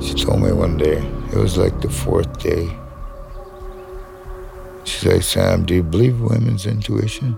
She 0.00 0.14
told 0.14 0.42
me 0.42 0.52
one 0.52 0.76
day, 0.76 0.98
it 1.32 1.38
was 1.38 1.58
like 1.58 1.80
the 1.80 1.90
fourth 1.90 2.38
day. 2.38 2.70
She's 4.84 5.06
like, 5.06 5.22
Sam, 5.22 5.64
do 5.64 5.74
you 5.74 5.82
believe 5.82 6.20
women's 6.20 6.66
intuition? 6.66 7.36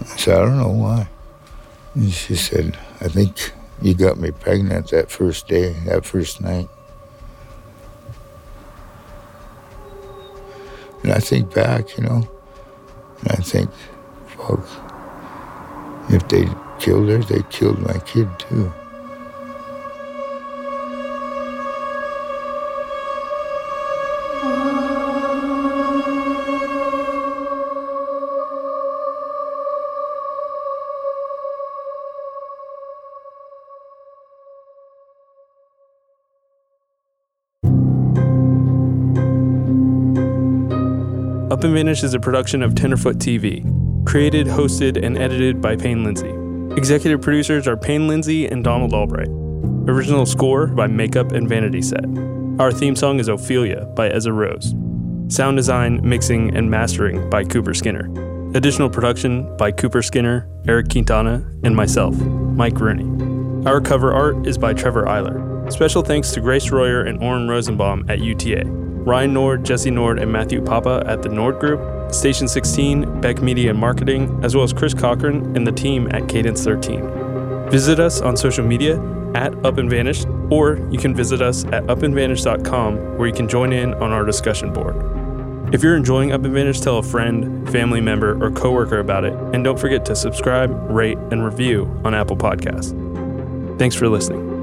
I 0.00 0.04
said, 0.04 0.38
I 0.38 0.44
don't 0.44 0.58
know 0.58 0.68
why. 0.68 1.08
And 1.94 2.12
she 2.12 2.36
said, 2.36 2.78
I 3.00 3.08
think 3.08 3.52
you 3.82 3.94
got 3.94 4.18
me 4.18 4.30
pregnant 4.30 4.90
that 4.90 5.10
first 5.10 5.48
day, 5.48 5.72
that 5.86 6.04
first 6.04 6.40
night. 6.40 6.68
And 11.02 11.12
I 11.12 11.18
think 11.18 11.54
back, 11.54 11.96
you 11.98 12.04
know, 12.04 12.28
and 13.20 13.32
I 13.32 13.36
think, 13.36 13.70
fuck, 14.26 14.66
if 16.10 16.26
they 16.28 16.48
killed 16.78 17.08
her, 17.08 17.18
they 17.18 17.42
killed 17.50 17.78
my 17.80 17.98
kid 18.00 18.28
too. 18.38 18.72
And 41.64 41.72
Vanish 41.72 42.02
is 42.02 42.12
a 42.12 42.20
production 42.20 42.62
of 42.62 42.74
Tenderfoot 42.74 43.16
TV. 43.16 43.64
Created, 44.04 44.46
hosted, 44.46 45.02
and 45.02 45.16
edited 45.16 45.62
by 45.62 45.76
Payne 45.76 46.04
Lindsay. 46.04 46.28
Executive 46.76 47.22
producers 47.22 47.66
are 47.66 47.74
Payne 47.74 48.06
Lindsay 48.06 48.46
and 48.46 48.62
Donald 48.62 48.92
Albright. 48.92 49.30
Original 49.88 50.26
score 50.26 50.66
by 50.66 50.86
Makeup 50.86 51.32
and 51.32 51.48
Vanity 51.48 51.80
Set. 51.80 52.04
Our 52.58 52.70
theme 52.70 52.94
song 52.94 53.18
is 53.18 53.28
Ophelia 53.28 53.86
by 53.96 54.10
Ezra 54.10 54.34
Rose. 54.34 54.74
Sound 55.28 55.56
design, 55.56 56.06
mixing, 56.06 56.54
and 56.54 56.70
mastering 56.70 57.30
by 57.30 57.44
Cooper 57.44 57.72
Skinner. 57.72 58.10
Additional 58.54 58.90
production 58.90 59.56
by 59.56 59.72
Cooper 59.72 60.02
Skinner, 60.02 60.46
Eric 60.68 60.90
Quintana, 60.90 61.50
and 61.64 61.74
myself, 61.74 62.14
Mike 62.14 62.78
Rooney. 62.78 63.66
Our 63.66 63.80
cover 63.80 64.12
art 64.12 64.46
is 64.46 64.58
by 64.58 64.74
Trevor 64.74 65.06
Eiler. 65.06 65.72
Special 65.72 66.02
thanks 66.02 66.32
to 66.32 66.42
Grace 66.42 66.70
Royer 66.70 67.04
and 67.04 67.22
Oren 67.22 67.48
Rosenbaum 67.48 68.04
at 68.10 68.20
UTA. 68.20 68.83
Ryan 69.04 69.34
Nord, 69.34 69.64
Jesse 69.64 69.90
Nord, 69.90 70.18
and 70.18 70.32
Matthew 70.32 70.62
Papa 70.62 71.04
at 71.06 71.20
the 71.20 71.28
Nord 71.28 71.58
Group, 71.58 72.12
Station 72.12 72.48
16, 72.48 73.20
Beck 73.20 73.42
Media 73.42 73.70
and 73.70 73.78
Marketing, 73.78 74.40
as 74.42 74.54
well 74.54 74.64
as 74.64 74.72
Chris 74.72 74.94
Cochran 74.94 75.54
and 75.54 75.66
the 75.66 75.72
team 75.72 76.08
at 76.12 76.26
Cadence 76.26 76.64
13. 76.64 77.68
Visit 77.70 78.00
us 78.00 78.22
on 78.22 78.34
social 78.34 78.64
media 78.64 78.98
at 79.34 79.52
Up 79.62 79.76
and 79.76 79.90
Vanished, 79.90 80.26
or 80.50 80.78
you 80.90 80.98
can 80.98 81.14
visit 81.14 81.42
us 81.42 81.64
at 81.66 81.84
upandvanished.com 81.84 83.18
where 83.18 83.28
you 83.28 83.34
can 83.34 83.46
join 83.46 83.74
in 83.74 83.92
on 83.94 84.10
our 84.10 84.24
discussion 84.24 84.72
board. 84.72 84.96
If 85.74 85.82
you're 85.82 85.96
enjoying 85.96 86.32
Up 86.32 86.42
and 86.44 86.54
Vanished, 86.54 86.82
tell 86.82 86.96
a 86.96 87.02
friend, 87.02 87.68
family 87.70 88.00
member, 88.00 88.42
or 88.42 88.50
coworker 88.52 89.00
about 89.00 89.24
it, 89.24 89.34
and 89.52 89.62
don't 89.62 89.78
forget 89.78 90.06
to 90.06 90.16
subscribe, 90.16 90.70
rate, 90.88 91.18
and 91.30 91.44
review 91.44 91.90
on 92.04 92.14
Apple 92.14 92.36
Podcasts. 92.36 92.98
Thanks 93.78 93.96
for 93.96 94.08
listening. 94.08 94.53